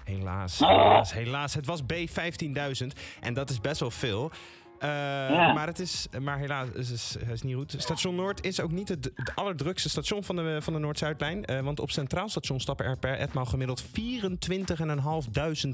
Helaas, 0.04 0.62
Oh. 0.62 0.68
helaas, 0.68 1.12
helaas. 1.12 1.54
Het 1.54 1.66
was 1.66 1.82
B 1.82 1.92
15.000 2.08 2.92
en 3.20 3.34
dat 3.34 3.50
is 3.50 3.60
best 3.60 3.80
wel 3.80 3.90
veel. 3.90 4.30
Eh, 4.78 4.88
Ja. 4.88 5.52
Maar 5.52 5.66
het 5.66 5.78
is, 5.78 6.06
maar 6.20 6.38
helaas, 6.38 6.68
het 6.74 6.90
is, 6.90 7.16
het 7.18 7.30
is 7.30 7.42
niet 7.42 7.54
goed. 7.54 7.74
Station 7.78 8.14
Noord 8.14 8.44
is 8.44 8.60
ook 8.60 8.70
niet 8.70 8.88
het, 8.88 9.10
het 9.14 9.32
allerdrukste 9.34 9.88
station 9.88 10.24
van 10.24 10.36
de, 10.36 10.58
van 10.62 10.72
de 10.72 10.78
Noord-Zuidlijn. 10.78 11.44
Eh, 11.44 11.60
want 11.60 11.80
op 11.80 11.90
Centraal 11.90 12.28
Station 12.28 12.60
stappen 12.60 12.86
er 12.86 12.98
per 12.98 13.18
etmaal 13.18 13.44
gemiddeld 13.46 13.82
24.500 13.82 13.88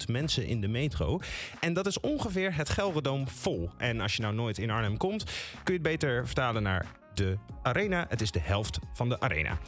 mensen 0.09 0.47
in 0.47 0.61
de 0.61 0.69
metro. 0.69 1.21
En 1.61 1.73
dat 1.73 1.87
is 1.87 2.01
ongeveer 2.01 2.57
het 2.57 2.69
Gelredome 2.69 3.27
vol. 3.27 3.71
En 3.77 4.01
als 4.01 4.17
je 4.17 4.23
nou 4.23 4.35
nooit 4.35 4.59
in 4.59 4.71
Arnhem 4.71 4.97
komt, 4.97 5.25
kun 5.63 5.75
je 5.75 5.81
het 5.81 5.83
beter 5.83 6.27
vertalen 6.27 6.63
naar 6.63 6.87
de 7.15 7.37
arena. 7.63 8.07
Het 8.09 8.21
is 8.21 8.31
de 8.31 8.41
helft 8.41 8.79
van 8.93 9.09
de 9.09 9.21
arena. 9.21 9.59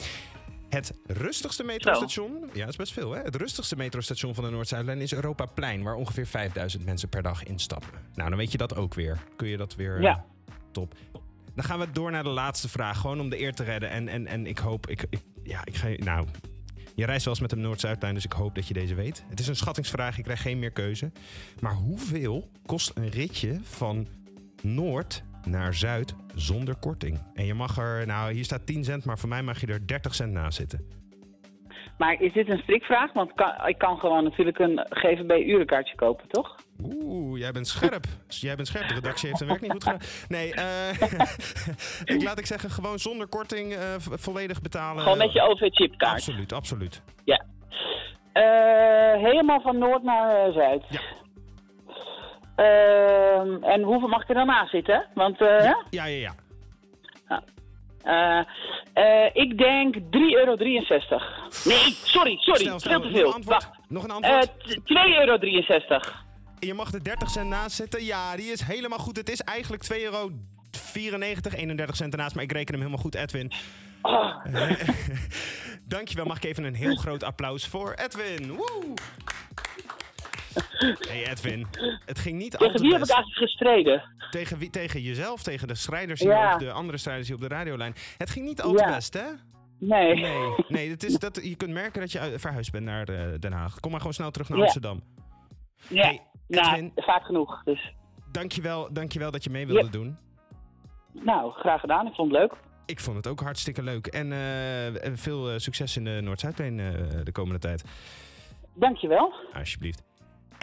Het 0.75 0.93
rustigste 1.07 1.65
metrostation, 1.65 2.51
ja, 2.53 2.61
dat 2.61 2.69
is 2.69 2.77
best 2.77 2.93
veel 2.93 3.13
hè. 3.13 3.23
Het 3.23 3.37
rustigste 3.37 3.77
metrostation 3.77 4.35
van 4.35 4.45
de 4.45 4.51
Noord-Zuidlijn 4.51 5.01
is 5.01 5.13
Europaplein, 5.13 5.83
waar 5.83 5.95
ongeveer 5.95 6.27
5000 6.27 6.85
mensen 6.85 7.09
per 7.09 7.23
dag 7.23 7.45
instappen. 7.45 7.91
Nou, 8.15 8.29
dan 8.29 8.39
weet 8.39 8.53
je 8.53 8.59
dat 8.59 8.77
ook 8.77 8.95
weer. 8.95 9.19
Kun 9.37 9.49
je 9.49 9.57
dat 9.57 9.75
weer. 9.75 10.01
Ja. 10.01 10.25
eh, 10.47 10.55
top. 10.73 10.95
Dan 11.55 11.65
gaan 11.65 11.79
we 11.79 11.91
door 11.91 12.11
naar 12.11 12.23
de 12.23 12.29
laatste 12.29 12.69
vraag, 12.69 13.01
gewoon 13.01 13.21
om 13.21 13.29
de 13.29 13.41
eer 13.41 13.55
te 13.55 13.65
redden. 13.65 13.91
En, 13.91 14.09
en, 14.09 14.27
en 14.27 14.47
ik 14.47 14.59
hoop, 14.59 14.87
ik, 14.87 15.07
ik, 15.11 15.21
ja, 15.43 15.61
ik 15.65 15.77
ga. 15.77 15.89
Nou, 15.89 16.27
je 16.95 17.05
reist 17.05 17.25
wel 17.25 17.35
eens 17.35 17.43
met 17.43 17.51
de 17.51 17.57
Noord-Zuidlijn, 17.57 18.15
dus 18.15 18.25
ik 18.25 18.33
hoop 18.33 18.55
dat 18.55 18.69
je 18.69 18.75
deze 18.75 18.95
weet. 18.95 19.25
Het 19.29 19.41
is 19.41 19.47
een 19.47 19.57
schattingsvraag, 19.57 20.19
ik 20.19 20.25
krijg 20.25 20.43
geen 20.43 20.59
meer 20.59 20.73
keuze. 20.73 21.13
Maar 21.61 21.75
hoeveel 21.75 22.51
kost 22.67 22.91
een 22.95 23.09
ritje 23.09 23.59
van 23.63 24.07
Noord 24.63 25.23
naar 25.47 25.75
Zuid 25.75 26.15
zonder 26.35 26.75
korting? 26.75 27.19
En 27.35 27.45
je 27.47 27.55
mag 27.55 27.79
er, 27.79 28.07
nou 28.07 28.33
hier 28.33 28.45
staat 28.45 28.67
10 28.67 28.85
cent, 28.85 29.05
maar 29.05 29.19
voor 29.19 29.29
mij 29.29 29.43
mag 29.43 29.61
je 29.61 29.67
er 29.67 29.87
30 29.87 30.15
cent 30.15 30.33
na 30.33 30.51
zitten. 30.51 31.03
Maar 31.99 32.21
is 32.21 32.33
dit 32.33 32.49
een 32.49 32.59
strikvraag? 32.59 33.13
Want 33.13 33.33
kan, 33.35 33.53
ik 33.67 33.79
kan 33.79 33.99
gewoon 33.99 34.25
natuurlijk 34.25 34.59
een 34.59 34.87
GVB-urenkaartje 34.89 35.95
kopen, 35.97 36.29
toch? 36.29 36.57
Oeh, 36.83 37.39
jij 37.39 37.53
bent 37.53 37.69
scherp. 37.69 38.05
Jij 38.29 38.57
bent 38.57 38.69
scherp. 38.69 38.89
De 38.89 38.95
redactie 38.95 39.27
heeft 39.27 39.39
zijn 39.39 39.51
werk 39.51 39.63
niet 39.63 39.73
goed 39.73 39.83
gedaan. 39.85 40.01
Nee, 40.29 40.55
eh, 40.55 40.91
ik 42.17 42.23
laat 42.23 42.39
ik 42.39 42.47
zeggen, 42.47 42.71
gewoon 42.71 42.99
zonder 42.99 43.27
korting 43.27 43.73
eh, 43.73 43.79
vo- 43.99 44.17
volledig 44.17 44.61
betalen. 44.63 45.03
Gewoon 45.03 45.19
met 45.19 45.33
je 45.33 45.43
OV-chipkaart. 45.43 46.13
Absoluut, 46.15 46.53
absoluut. 46.53 47.03
Ja. 47.25 47.45
Eh, 48.33 49.23
helemaal 49.23 49.61
van 49.61 49.79
Noord 49.79 50.03
naar 50.03 50.53
Zuid. 50.53 50.83
Ja. 50.89 51.01
Ehm, 52.57 53.63
en 53.63 53.83
hoeveel 53.83 54.09
mag 54.09 54.23
ik 54.23 54.29
er 54.29 54.35
dan 54.35 54.51
aan 54.51 54.67
zitten? 54.67 55.07
Want, 55.15 55.41
eh, 55.41 55.65
ja. 55.65 55.83
Ja, 55.91 56.05
ja, 56.05 56.17
ja. 56.19 56.35
Eh, 58.05 58.39
eh, 58.93 59.31
ik 59.33 59.59
denk 59.59 59.95
3,63 59.95 60.39
euro. 60.39 60.57
Nee, 61.65 61.93
sorry, 62.05 62.37
sorry. 62.37 62.61
Snel, 62.65 62.79
snel. 62.81 62.81
Veel 62.81 63.01
te 63.01 63.07
Nog 63.09 63.17
veel. 63.17 63.27
een 63.27 63.33
antwoord? 63.35 63.63
Wacht. 63.65 63.79
Nog 63.89 64.05
een 64.05 64.11
antwoord? 64.11 64.45
Eh, 64.45 64.77
t- 64.77 64.81
2,63 64.85 66.07
euro. 66.07 66.13
Je 66.59 66.75
mag 66.75 66.93
er 66.93 67.05
30 67.05 67.31
cent 67.31 67.49
naast 67.49 67.77
zetten. 67.77 68.05
Ja, 68.05 68.37
die 68.37 68.53
is 68.53 68.61
helemaal 68.63 68.99
goed. 68.99 69.17
Het 69.17 69.31
is 69.31 69.41
eigenlijk 69.41 69.83
2,94 69.83 70.03
euro. 70.03 70.31
31 71.57 71.97
cent 71.97 72.13
ernaast, 72.13 72.35
maar 72.35 72.45
ik 72.45 72.53
reken 72.53 72.75
hem 72.75 72.83
helemaal 72.83 73.03
goed, 73.05 73.15
Edwin. 73.15 73.53
Ah. 74.01 74.45
Dankjewel. 75.89 76.25
Mag 76.27 76.37
ik 76.37 76.45
even 76.45 76.65
een 76.65 76.75
heel 76.75 76.97
groot 76.97 77.23
applaus 77.23 77.67
voor 77.67 77.93
Edwin. 77.95 78.53
Woe! 78.53 78.95
Hey 81.09 81.31
Edwin, 81.31 81.67
het 82.05 82.19
ging 82.19 82.39
niet 82.39 82.51
Tegen 82.51 82.65
altijd 82.67 82.83
wie 82.83 82.93
heb 82.93 83.03
ik 83.03 83.11
eigenlijk 83.11 83.39
gestreden? 83.39 84.03
Tegen, 84.31 84.59
wie, 84.59 84.71
tegen 84.71 85.01
jezelf, 85.01 85.43
tegen 85.43 85.69
de 85.69 85.75
strijders 85.75 86.21
hier 86.21 86.31
Ja. 86.31 86.53
op 86.55 86.59
de 86.61 86.73
andere 86.73 86.99
strijders 86.99 87.27
hier 87.29 87.37
op 87.37 87.43
de 87.43 87.49
radiolijn. 87.49 87.95
Het 88.19 88.31
ging 88.31 88.47
niet 88.47 88.63
altijd 88.63 88.89
Ja. 88.89 88.95
best, 88.95 89.15
hè? 89.15 89.25
Nee. 89.79 90.15
Nee, 90.69 90.97
is 90.97 91.19
dat, 91.19 91.41
je 91.43 91.55
kunt 91.57 91.73
merken 91.73 92.01
dat 92.01 92.13
je 92.13 92.19
uit- 92.21 92.41
verhuisd 92.41 92.73
bent 92.73 92.85
naar 92.85 93.09
eh, 93.09 93.39
Den 93.39 93.53
Haag. 93.53 93.81
Kom 93.81 93.91
maar 93.91 94.01
gewoon 94.01 94.15
snel 94.15 94.31
terug 94.31 94.49
naar 94.49 94.59
Ja. 94.59 94.65
Amsterdam. 94.65 95.03
Ja, 95.89 96.03
Hey, 96.07 96.21
nou, 96.49 96.91
vaak 96.97 97.25
genoeg. 97.25 97.63
Dus. 97.65 97.93
Dankjewel, 98.33 98.93
dankjewel 98.93 99.31
dat 99.31 99.45
je 99.45 99.51
mee 99.51 99.67
wilde 99.67 99.91
doen. 99.91 100.17
Nou, 101.13 101.53
graag 101.53 101.81
gedaan. 101.81 102.07
Ik 102.07 102.15
vond 102.15 102.33
het 102.33 102.41
leuk. 102.41 102.53
Ik 102.87 103.01
vond 103.01 103.17
het 103.17 103.27
ook 103.27 103.41
hartstikke 103.41 103.83
leuk. 103.83 104.07
En 104.07 104.33
eh, 104.33 105.13
veel 105.15 105.51
eh, 105.51 105.59
succes 105.59 105.97
in 105.97 106.05
de 106.05 106.21
Noord-Zuidlijn 106.23 106.81
eh, 106.81 106.93
de 107.25 107.33
komende 107.33 107.59
tijd. 107.61 107.85
Dankjewel. 108.75 109.33
Alsjeblieft. 109.53 110.03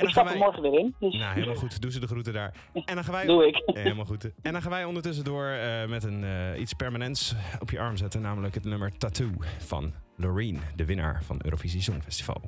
Ik 0.01 0.09
stap 0.09 0.29
er 0.29 0.37
morgen 0.37 0.61
weer 0.61 0.79
in. 0.79 0.95
Dus. 0.99 1.13
Nou, 1.13 1.33
helemaal 1.33 1.55
goed. 1.55 1.81
Doe 1.81 1.91
ze 1.91 1.99
de 1.99 2.07
groeten 2.07 2.33
daar. 2.33 2.53
En 2.73 2.95
dan 2.95 3.03
gaan 3.03 3.13
wij... 3.13 3.25
Doe 3.25 3.47
ik. 3.47 3.55
Eh, 3.55 3.75
helemaal 3.83 4.05
goed. 4.05 4.23
En 4.41 4.51
dan 4.51 4.61
gaan 4.61 4.71
wij 4.71 4.85
ondertussen 4.85 5.23
door 5.23 5.45
eh, 5.45 5.87
met 5.87 6.03
een, 6.03 6.23
eh, 6.23 6.59
iets 6.59 6.73
permanents 6.73 7.35
op 7.59 7.69
je 7.69 7.79
arm 7.79 7.97
zetten. 7.97 8.21
Namelijk 8.21 8.53
het 8.53 8.63
nummer 8.63 8.97
Tattoo 8.97 9.29
van 9.57 9.93
Loreen, 10.15 10.61
de 10.75 10.85
winnaar 10.85 11.23
van 11.23 11.39
Eurovisie 11.43 11.81
Songfestival. 11.81 12.41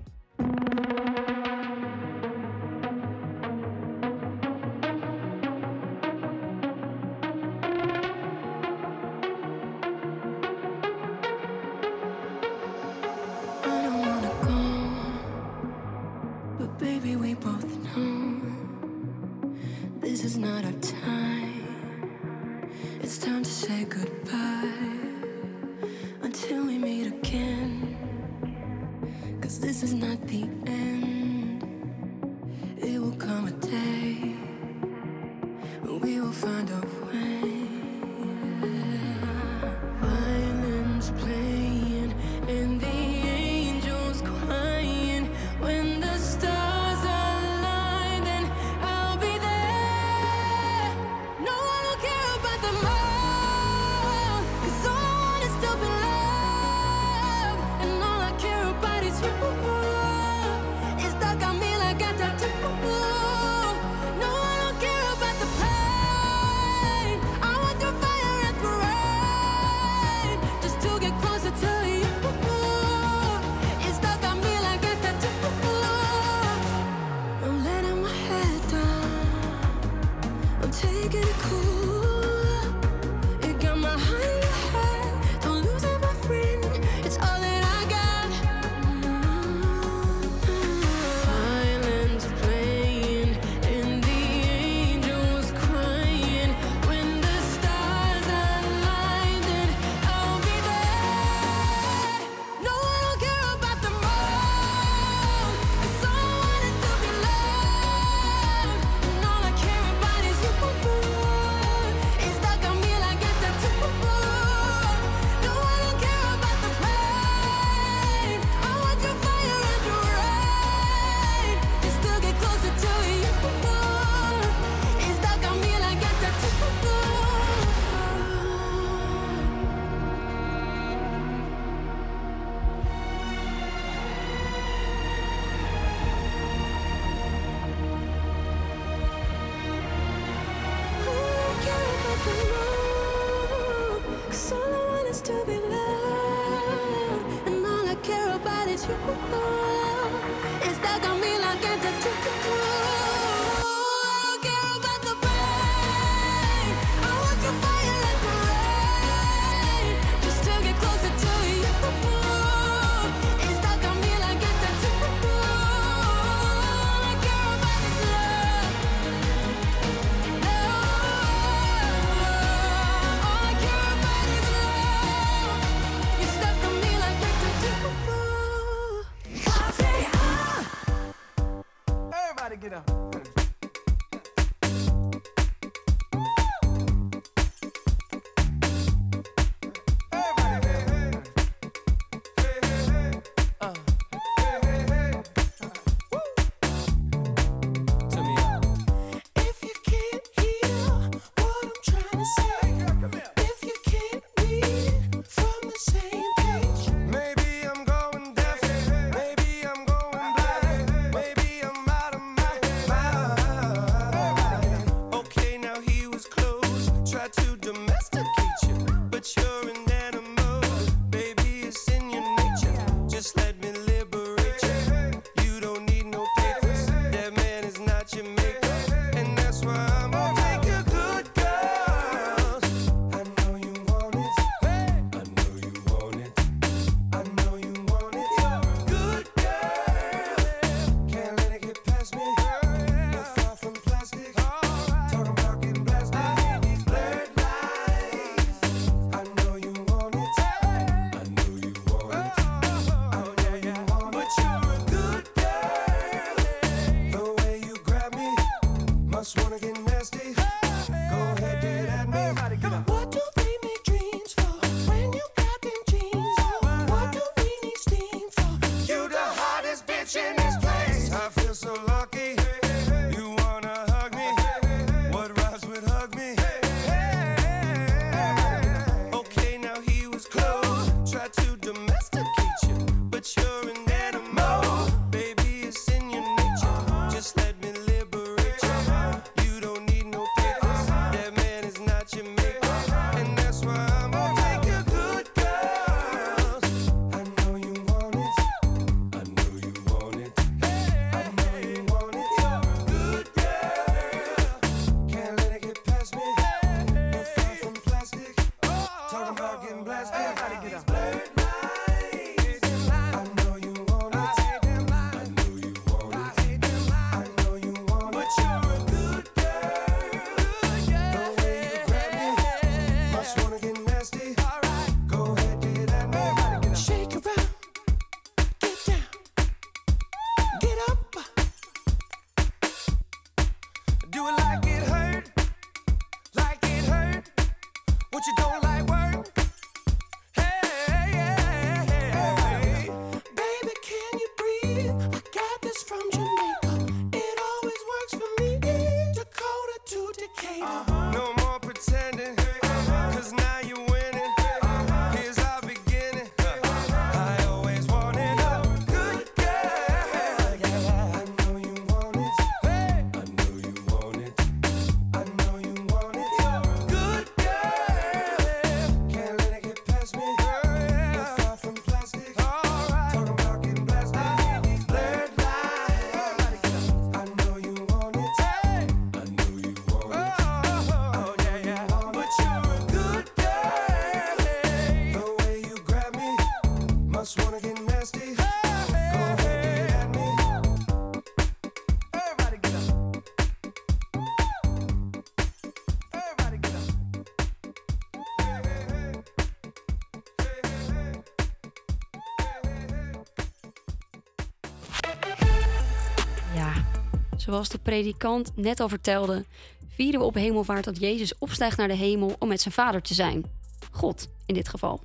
Zoals 407.43 407.69
de 407.69 407.77
predikant 407.77 408.51
net 408.55 408.79
al 408.79 408.89
vertelde, 408.89 409.45
vieren 409.89 410.19
we 410.19 410.25
op 410.25 410.33
hemelvaart 410.33 410.83
dat 410.83 410.99
Jezus 410.99 411.37
opstijgt 411.37 411.77
naar 411.77 411.87
de 411.87 411.93
hemel 411.93 412.35
om 412.39 412.47
met 412.47 412.61
zijn 412.61 412.73
vader 412.73 413.01
te 413.01 413.13
zijn. 413.13 413.45
God 413.91 414.29
in 414.45 414.53
dit 414.53 414.69
geval. 414.69 415.01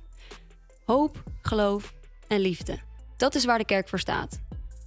Hoop, 0.85 1.23
geloof 1.41 1.93
en 2.27 2.39
liefde. 2.39 2.79
Dat 3.17 3.35
is 3.35 3.45
waar 3.45 3.57
de 3.57 3.65
kerk 3.65 3.89
voor 3.89 3.99
staat. 3.99 4.39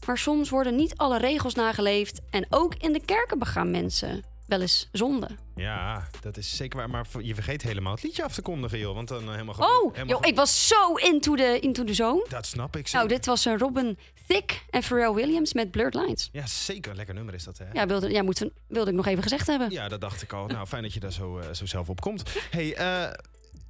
Maar 0.06 0.18
soms 0.18 0.50
worden 0.50 0.76
niet 0.76 0.96
alle 0.96 1.18
regels 1.18 1.54
nageleefd 1.54 2.20
en 2.30 2.46
ook 2.50 2.74
in 2.74 2.92
de 2.92 3.04
kerken 3.04 3.38
begaan 3.38 3.70
mensen 3.70 4.22
wel 4.52 4.60
eens 4.60 4.88
zonde. 4.92 5.28
Ja, 5.54 6.08
dat 6.20 6.36
is 6.36 6.56
zeker 6.56 6.78
waar. 6.78 6.90
Maar 6.90 7.06
je 7.18 7.34
vergeet 7.34 7.62
helemaal 7.62 7.92
het 7.92 8.02
liedje 8.02 8.24
af 8.24 8.34
te 8.34 8.42
kondigen, 8.42 8.78
joh. 8.78 8.94
Want 8.94 9.08
dan 9.08 9.22
eh, 9.22 9.30
helemaal 9.30 9.54
oh, 9.54 9.64
gewoon... 9.64 10.02
Oh, 10.02 10.08
joh, 10.08 10.26
ik 10.26 10.36
was 10.36 10.68
zo 10.68 10.94
into 10.94 11.34
the, 11.34 11.58
into 11.60 11.84
the 11.84 11.94
zone. 11.94 12.26
Dat 12.28 12.46
snap 12.46 12.76
ik 12.76 12.88
zo. 12.88 12.96
Nou, 12.96 13.08
dit 13.08 13.26
was 13.26 13.46
eh, 13.46 13.58
Robin 13.58 13.98
Thicke 14.26 14.54
en 14.70 14.82
Pharrell 14.82 15.12
Williams 15.12 15.52
met 15.52 15.70
Blurred 15.70 15.94
Lines. 15.94 16.28
Ja, 16.32 16.46
zeker. 16.46 16.94
Lekker 16.94 17.14
nummer 17.14 17.34
is 17.34 17.44
dat, 17.44 17.58
hè? 17.58 17.64
Ja, 17.72 17.86
wilde, 17.86 18.10
ja, 18.10 18.22
moet, 18.22 18.50
wilde 18.66 18.90
ik 18.90 18.96
nog 18.96 19.06
even 19.06 19.22
gezegd 19.22 19.46
hebben. 19.46 19.70
Ja, 19.70 19.88
dat 19.88 20.00
dacht 20.00 20.22
ik 20.22 20.32
al. 20.32 20.46
nou, 20.46 20.66
fijn 20.66 20.82
dat 20.82 20.92
je 20.92 21.00
daar 21.00 21.12
zo, 21.12 21.38
eh, 21.38 21.52
zo 21.52 21.66
zelf 21.66 21.88
op 21.88 22.00
komt. 22.00 22.22
hey, 22.50 22.76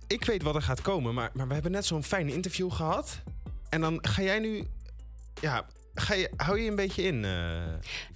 ik 0.06 0.24
weet 0.24 0.42
wat 0.42 0.54
er 0.54 0.62
gaat 0.62 0.82
komen, 0.82 1.14
maar, 1.14 1.30
maar 1.32 1.46
we 1.48 1.54
hebben 1.54 1.72
net 1.72 1.86
zo'n 1.86 2.04
fijn 2.04 2.28
interview 2.28 2.72
gehad. 2.72 3.22
En 3.68 3.80
dan 3.80 3.98
ga 4.00 4.22
jij 4.22 4.38
nu... 4.38 4.66
Ja, 5.40 5.66
ga 5.94 6.14
je, 6.14 6.30
hou 6.36 6.60
je 6.60 6.68
een 6.68 6.76
beetje 6.76 7.02
in? 7.02 7.26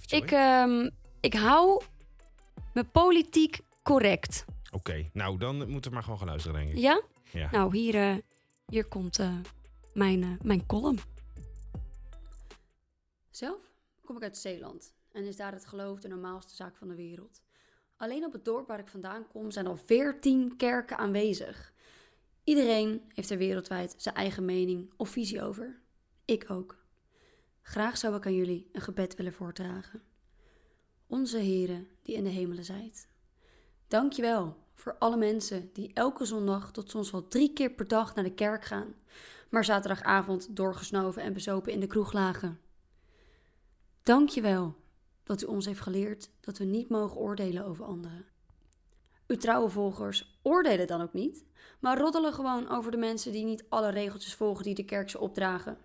Ik, 0.07 0.31
ehm, 0.31 0.89
ik 1.19 1.33
hou 1.33 1.81
me 2.73 2.83
politiek 2.83 3.59
correct. 3.83 4.45
Oké, 4.71 5.09
nou 5.13 5.37
dan 5.37 5.69
moeten 5.69 5.89
we 5.89 5.95
maar 5.95 6.03
gewoon 6.03 6.19
gaan 6.19 6.27
luisteren, 6.27 6.59
denk 6.59 6.71
ik. 6.71 6.77
Ja? 6.77 7.01
Ja. 7.31 7.51
Nou, 7.51 7.77
hier, 7.77 7.95
eh, 7.95 8.15
hier 8.67 8.85
komt 8.85 9.19
eh, 9.19 9.35
mijn, 9.93 10.23
eh, 10.23 10.29
mijn 10.41 10.65
column. 10.65 10.99
Zelf 13.29 13.59
kom 14.03 14.15
ik 14.15 14.23
uit 14.23 14.37
Zeeland 14.37 14.93
en 15.11 15.23
is 15.23 15.35
daar 15.35 15.51
het 15.51 15.65
geloof 15.65 15.99
de 15.99 16.07
normaalste 16.07 16.55
zaak 16.55 16.75
van 16.75 16.87
de 16.87 16.95
wereld. 16.95 17.41
Alleen 17.97 18.25
op 18.25 18.33
het 18.33 18.45
dorp 18.45 18.67
waar 18.67 18.79
ik 18.79 18.87
vandaan 18.87 19.27
kom 19.27 19.51
zijn 19.51 19.67
al 19.67 19.77
14 19.77 20.55
kerken 20.57 20.97
aanwezig. 20.97 21.73
Iedereen 22.43 23.01
heeft 23.13 23.29
er 23.29 23.37
wereldwijd 23.37 23.95
zijn 23.97 24.15
eigen 24.15 24.45
mening 24.45 24.93
of 24.97 25.09
visie 25.09 25.41
over. 25.41 25.79
Ik 26.25 26.49
ook. 26.49 26.85
Graag 27.61 27.97
zou 27.97 28.15
ik 28.15 28.25
aan 28.25 28.35
jullie 28.35 28.69
een 28.71 28.81
gebed 28.81 29.15
willen 29.15 29.33
voordragen. 29.33 30.01
Onze 31.07 31.37
Heere 31.37 31.85
die 32.01 32.15
in 32.15 32.23
de 32.23 32.29
hemelen 32.29 32.65
zijt. 32.65 33.07
Dank 33.87 34.13
je 34.13 34.21
wel 34.21 34.57
voor 34.73 34.95
alle 34.99 35.17
mensen 35.17 35.69
die 35.73 35.93
elke 35.93 36.25
zondag 36.25 36.71
tot 36.71 36.89
soms 36.89 37.11
wel 37.11 37.27
drie 37.27 37.53
keer 37.53 37.69
per 37.69 37.87
dag 37.87 38.15
naar 38.15 38.23
de 38.23 38.33
kerk 38.33 38.65
gaan, 38.65 38.95
maar 39.49 39.65
zaterdagavond 39.65 40.55
doorgesnoven 40.55 41.21
en 41.21 41.33
bezopen 41.33 41.73
in 41.73 41.79
de 41.79 41.87
kroeg 41.87 42.13
lagen. 42.13 42.59
Dank 44.03 44.29
je 44.29 44.41
wel 44.41 44.75
dat 45.23 45.41
u 45.41 45.45
ons 45.45 45.65
heeft 45.65 45.79
geleerd 45.79 46.29
dat 46.39 46.57
we 46.57 46.63
niet 46.63 46.89
mogen 46.89 47.17
oordelen 47.17 47.65
over 47.65 47.85
anderen. 47.85 48.25
Uw 49.27 49.37
trouwe 49.37 49.69
volgers 49.69 50.39
oordelen 50.41 50.87
dan 50.87 51.01
ook 51.01 51.13
niet, 51.13 51.45
maar 51.79 51.97
roddelen 51.97 52.33
gewoon 52.33 52.69
over 52.69 52.91
de 52.91 52.97
mensen 52.97 53.31
die 53.31 53.45
niet 53.45 53.65
alle 53.69 53.89
regeltjes 53.89 54.35
volgen 54.35 54.63
die 54.63 54.75
de 54.75 54.85
kerk 54.85 55.09
ze 55.09 55.19
opdragen. 55.19 55.77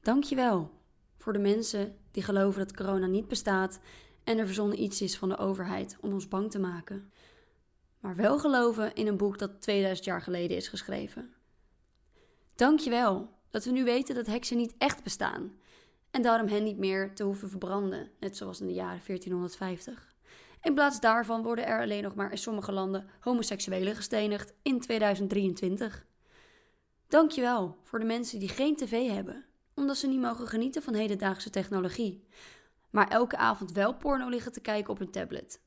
Dank 0.00 0.24
je 0.24 0.34
wel 0.34 0.70
voor 1.16 1.32
de 1.32 1.38
mensen 1.38 1.96
die 2.18 2.26
geloven 2.26 2.58
dat 2.66 2.76
corona 2.76 3.06
niet 3.06 3.28
bestaat 3.28 3.78
en 4.24 4.38
er 4.38 4.46
verzonnen 4.46 4.82
iets 4.82 5.02
is 5.02 5.16
van 5.16 5.28
de 5.28 5.36
overheid 5.36 5.96
om 6.00 6.12
ons 6.12 6.28
bang 6.28 6.50
te 6.50 6.58
maken. 6.58 7.12
Maar 8.00 8.16
wel 8.16 8.38
geloven 8.38 8.94
in 8.94 9.06
een 9.06 9.16
boek 9.16 9.38
dat 9.38 9.60
2000 9.60 10.06
jaar 10.06 10.22
geleden 10.22 10.56
is 10.56 10.68
geschreven. 10.68 11.34
Dank 12.54 12.80
je 12.80 12.90
wel 12.90 13.30
dat 13.50 13.64
we 13.64 13.70
nu 13.70 13.84
weten 13.84 14.14
dat 14.14 14.26
heksen 14.26 14.56
niet 14.56 14.74
echt 14.78 15.02
bestaan 15.02 15.52
en 16.10 16.22
daarom 16.22 16.48
hen 16.48 16.64
niet 16.64 16.78
meer 16.78 17.14
te 17.14 17.24
hoeven 17.24 17.48
verbranden, 17.48 18.10
net 18.20 18.36
zoals 18.36 18.60
in 18.60 18.66
de 18.66 18.72
jaren 18.72 19.02
1450. 19.06 20.14
In 20.62 20.74
plaats 20.74 21.00
daarvan 21.00 21.42
worden 21.42 21.66
er 21.66 21.80
alleen 21.80 22.02
nog 22.02 22.14
maar 22.14 22.30
in 22.30 22.38
sommige 22.38 22.72
landen 22.72 23.08
homoseksuelen 23.20 23.96
gestenigd 23.96 24.54
in 24.62 24.80
2023. 24.80 26.06
Dank 27.08 27.30
je 27.30 27.40
wel 27.40 27.76
voor 27.82 27.98
de 27.98 28.04
mensen 28.04 28.38
die 28.38 28.48
geen 28.48 28.76
tv 28.76 29.08
hebben, 29.10 29.47
omdat 29.78 29.96
ze 29.96 30.06
niet 30.06 30.20
mogen 30.20 30.46
genieten 30.46 30.82
van 30.82 30.94
hedendaagse 30.94 31.50
technologie, 31.50 32.24
maar 32.90 33.08
elke 33.08 33.36
avond 33.36 33.72
wel 33.72 33.94
porno 33.94 34.28
liggen 34.28 34.52
te 34.52 34.60
kijken 34.60 34.90
op 34.90 34.98
hun 34.98 35.10
tablet. 35.10 35.60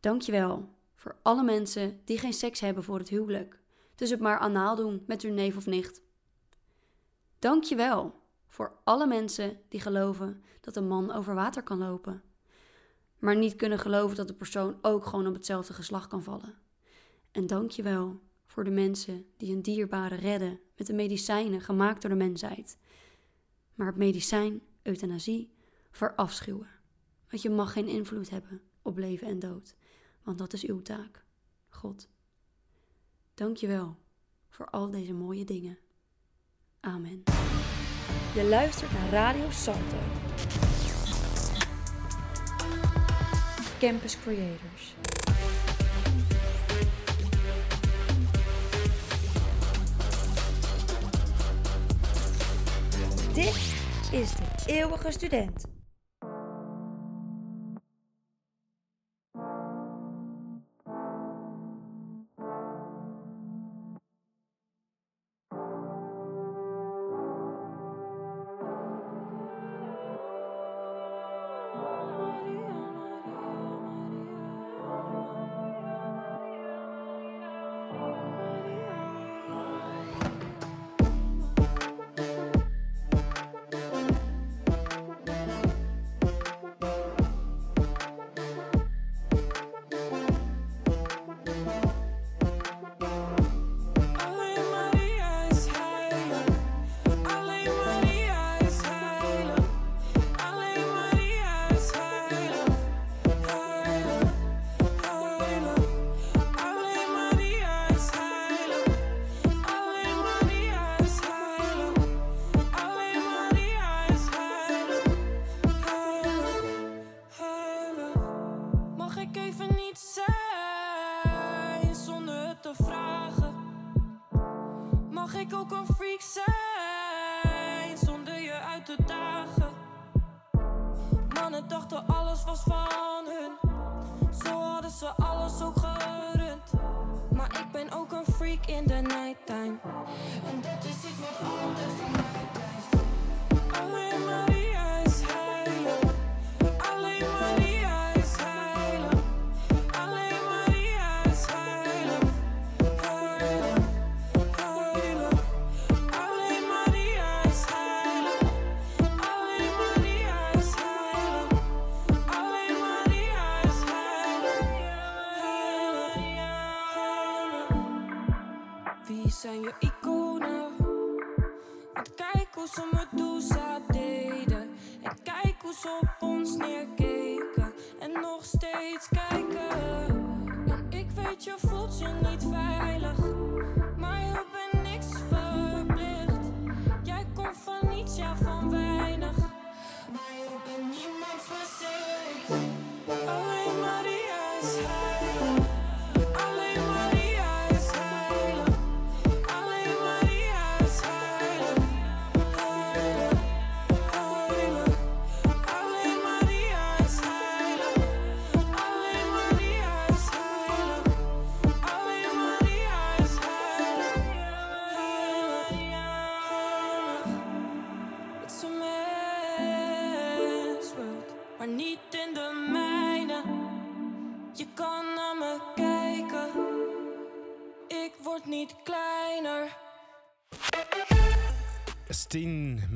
Dank 0.00 0.22
je 0.22 0.32
wel 0.32 0.68
voor 0.94 1.16
alle 1.22 1.42
mensen 1.42 2.00
die 2.04 2.18
geen 2.18 2.32
seks 2.32 2.60
hebben 2.60 2.84
voor 2.84 2.98
het 2.98 3.08
huwelijk, 3.08 3.60
dus 3.94 4.10
het 4.10 4.20
maar 4.20 4.38
anaal 4.38 4.76
doen 4.76 5.02
met 5.06 5.22
hun 5.22 5.34
neef 5.34 5.56
of 5.56 5.66
nicht. 5.66 6.02
Dank 7.38 7.64
je 7.64 7.76
wel 7.76 8.20
voor 8.46 8.72
alle 8.84 9.06
mensen 9.06 9.60
die 9.68 9.80
geloven 9.80 10.42
dat 10.60 10.76
een 10.76 10.88
man 10.88 11.12
over 11.12 11.34
water 11.34 11.62
kan 11.62 11.78
lopen, 11.78 12.22
maar 13.18 13.36
niet 13.36 13.56
kunnen 13.56 13.78
geloven 13.78 14.16
dat 14.16 14.28
de 14.28 14.34
persoon 14.34 14.78
ook 14.82 15.06
gewoon 15.06 15.26
op 15.26 15.34
hetzelfde 15.34 15.72
geslacht 15.72 16.08
kan 16.08 16.22
vallen. 16.22 16.54
En 17.30 17.46
dank 17.46 17.70
je 17.70 17.82
wel 17.82 18.20
voor 18.46 18.64
de 18.64 18.70
mensen 18.70 19.26
die 19.36 19.54
een 19.54 19.62
dierbare 19.62 20.14
redden 20.14 20.60
met 20.76 20.86
de 20.86 20.92
medicijnen 20.92 21.60
gemaakt 21.60 22.02
door 22.02 22.10
de 22.10 22.16
mensheid, 22.16 22.78
maar 23.82 23.90
het 23.90 24.00
medicijn, 24.00 24.62
euthanasie, 24.82 25.52
verafschuwen. 25.90 26.68
Want 27.30 27.42
je 27.42 27.50
mag 27.50 27.72
geen 27.72 27.86
invloed 27.86 28.30
hebben 28.30 28.60
op 28.82 28.96
leven 28.96 29.26
en 29.26 29.38
dood, 29.38 29.74
want 30.22 30.38
dat 30.38 30.52
is 30.52 30.64
uw 30.64 30.82
taak, 30.82 31.24
God. 31.68 32.08
Dank 33.34 33.56
je 33.56 33.66
wel 33.66 33.96
voor 34.48 34.66
al 34.66 34.90
deze 34.90 35.12
mooie 35.12 35.44
dingen. 35.44 35.78
Amen. 36.80 37.22
Je 38.34 38.44
luistert 38.48 38.92
naar 38.92 39.10
Radio 39.10 39.50
Salto. 39.50 39.98
Campus 43.78 44.20
Creators. 44.20 44.94
Dit 53.34 53.71
is 54.12 54.30
de 54.30 54.72
eeuwige 54.72 55.12
student. 55.12 55.71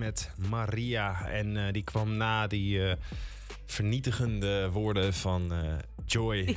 Met 0.06 0.30
Maria. 0.48 1.28
En 1.28 1.56
eh, 1.56 1.72
die 1.72 1.84
kwam 1.84 2.16
na 2.16 2.46
die 2.46 2.88
eh, 2.88 2.96
vernietigende 3.64 4.70
woorden 4.70 5.14
van 5.14 5.52
eh, 5.52 5.58
Joy. 6.04 6.56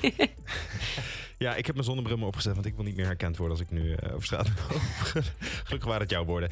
ja, 1.45 1.55
ik 1.55 1.65
heb 1.65 1.75
mijn 1.75 1.87
zonnebril 1.87 2.17
maar 2.17 2.27
opgezet, 2.27 2.53
want 2.53 2.65
ik 2.65 2.75
wil 2.75 2.83
niet 2.83 2.95
meer 2.95 3.05
herkend 3.05 3.37
worden 3.37 3.57
als 3.57 3.65
ik 3.65 3.71
nu 3.71 3.97
over 3.97 4.25
straat 4.25 4.47
loop. 4.47 4.81
Gelukkig 5.65 5.85
waren 5.85 6.01
het 6.01 6.09
jouw 6.09 6.25
woorden. 6.25 6.49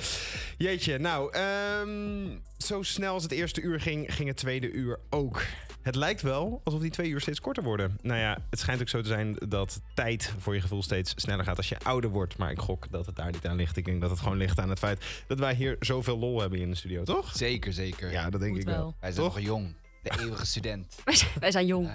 Jeetje, 0.58 0.98
nou, 0.98 1.34
ehm, 1.34 2.38
zo 2.58 2.84
snel 2.84 3.14
als 3.14 3.24
het 3.24 3.32
eerste 3.32 3.62
uur 3.62 3.80
ging, 3.80 4.14
ging 4.14 4.28
het 4.28 4.38
tweede 4.38 4.72
uur 4.72 5.00
ook. 5.10 5.42
Het 5.88 5.96
lijkt 5.96 6.22
wel 6.22 6.62
alsof 6.64 6.82
die 6.82 6.92
twee 6.92 7.10
uur 7.10 7.22
steeds 7.22 7.42
korter 7.42 7.64
worden. 7.64 7.98
Nou 8.02 8.20
ja, 8.20 8.38
het 8.50 8.60
schijnt 8.60 8.82
ook 8.82 8.90
zo 8.90 9.02
te 9.02 9.08
zijn 9.08 9.36
dat 9.48 9.82
tijd 9.94 10.34
voor 10.38 10.56
je 10.56 10.62
gevoel 10.62 10.84
steeds 10.84 11.14
sneller 11.16 11.44
gaat 11.44 11.58
als 11.58 11.70
je 11.70 11.80
ouder 11.84 12.10
wordt. 12.10 12.38
Maar 12.38 12.52
ik 12.52 12.60
gok 12.60 12.92
dat 12.92 13.06
het 13.06 13.16
daar 13.16 13.32
niet 13.32 13.48
aan 13.48 13.56
ligt. 13.56 13.78
Ik 13.78 13.86
denk 13.86 14.02
dat 14.02 14.10
het 14.10 14.20
gewoon 14.20 14.38
ligt 14.38 14.60
aan 14.60 14.70
het 14.70 14.80
feit 14.80 15.06
dat 15.28 15.40
wij 15.40 15.54
hier 15.54 15.76
zoveel 15.80 16.18
lol 16.18 16.42
hebben 16.42 16.60
in 16.60 16.70
de 16.70 16.76
studio, 16.76 17.04
toch? 17.04 17.36
Zeker, 17.36 17.74
zeker. 17.74 18.12
Ja, 18.12 18.30
dat 18.30 18.40
denk 18.40 18.52
Moet 18.52 18.62
ik 18.62 18.68
wel. 18.68 18.78
wel. 18.78 18.96
Wij 19.00 19.12
zijn 19.12 19.26
Toch? 19.26 19.36
nog 19.36 19.46
jong. 19.46 19.76
De 20.04 20.20
eeuwige 20.20 20.46
student. 20.46 20.96
Wij 21.40 21.52
zijn, 21.52 21.66
jong. 21.66 21.92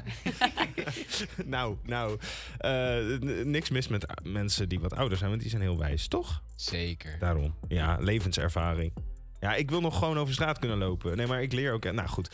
nou, 1.44 1.76
nou, 1.82 2.18
eh, 2.58 3.18
niks 3.44 3.70
mis 3.70 3.88
met 3.88 4.06
mensen 4.22 4.68
die 4.68 4.80
wat 4.80 4.94
ouder 4.94 5.18
zijn, 5.18 5.30
want 5.30 5.42
die 5.42 5.50
zijn 5.50 5.62
heel 5.62 5.78
wijs, 5.78 6.08
toch? 6.08 6.42
Zeker. 6.54 7.18
Daarom. 7.18 7.54
Ja, 7.68 7.96
levenservaring. 8.00 8.92
Ja, 9.40 9.54
ik 9.54 9.70
wil 9.70 9.80
nog 9.80 9.98
gewoon 9.98 10.18
over 10.18 10.34
straat 10.34 10.58
kunnen 10.58 10.78
lopen. 10.78 11.16
Nee, 11.16 11.26
maar 11.26 11.42
ik 11.42 11.52
leer 11.52 11.72
ook. 11.72 11.92
Nou 11.92 12.08
goed. 12.08 12.30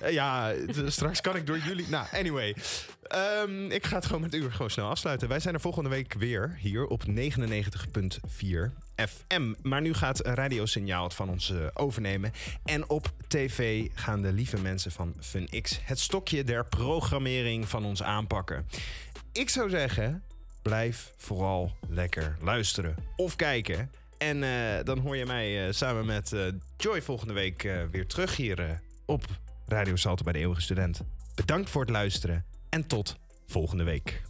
Eh, 0.00 0.12
ja, 0.12 0.52
straks 0.86 1.20
kan 1.20 1.36
ik 1.36 1.46
door 1.46 1.58
jullie. 1.58 1.88
Nou, 1.88 2.06
anyway. 2.12 2.56
Ehm, 3.02 3.70
ik 3.70 3.86
ga 3.86 3.96
het 3.96 4.06
gewoon 4.06 4.20
met 4.20 4.34
u 4.34 4.50
gewoon 4.50 4.70
snel 4.70 4.88
afsluiten. 4.88 5.28
Wij 5.28 5.40
zijn 5.40 5.54
er 5.54 5.60
volgende 5.60 5.88
week 5.88 6.14
weer 6.14 6.56
hier 6.58 6.86
op 6.86 7.02
99.4 7.06 8.72
FM. 8.96 9.54
Maar 9.62 9.80
nu 9.80 9.94
gaat 9.94 10.20
Radio 10.20 10.66
Signaal 10.66 11.04
het 11.04 11.14
van 11.14 11.28
ons 11.28 11.50
eh, 11.50 11.66
overnemen. 11.74 12.32
En 12.64 12.88
op 12.88 13.12
tv 13.28 13.88
gaan 13.94 14.22
de 14.22 14.32
lieve 14.32 14.60
mensen 14.60 14.92
van 14.92 15.14
FunX 15.20 15.80
het 15.82 15.98
stokje 15.98 16.44
der 16.44 16.64
programmering 16.64 17.68
van 17.68 17.84
ons 17.84 18.02
aanpakken. 18.02 18.66
Ik 19.32 19.48
zou 19.48 19.70
zeggen, 19.70 20.22
blijf 20.62 21.12
vooral 21.16 21.72
lekker 21.88 22.36
luisteren 22.40 22.96
of 23.16 23.36
kijken. 23.36 23.90
En 24.18 24.42
eh, 24.42 24.84
dan 24.84 24.98
hoor 24.98 25.16
je 25.16 25.26
mij 25.26 25.72
samen 25.72 26.06
met 26.06 26.34
Joy 26.76 27.02
volgende 27.02 27.34
week 27.34 27.62
weer 27.90 28.06
terug 28.06 28.36
hier 28.36 28.80
op 29.04 29.24
Radio 29.66 29.96
Salto 29.96 30.24
bij 30.24 30.32
de 30.32 30.38
Eeuwige 30.38 30.60
Student. 30.60 31.00
Bedankt 31.34 31.70
voor 31.70 31.80
het 31.80 31.90
luisteren 31.90 32.44
en 32.68 32.86
tot 32.86 33.16
volgende 33.46 33.84
week. 33.84 34.22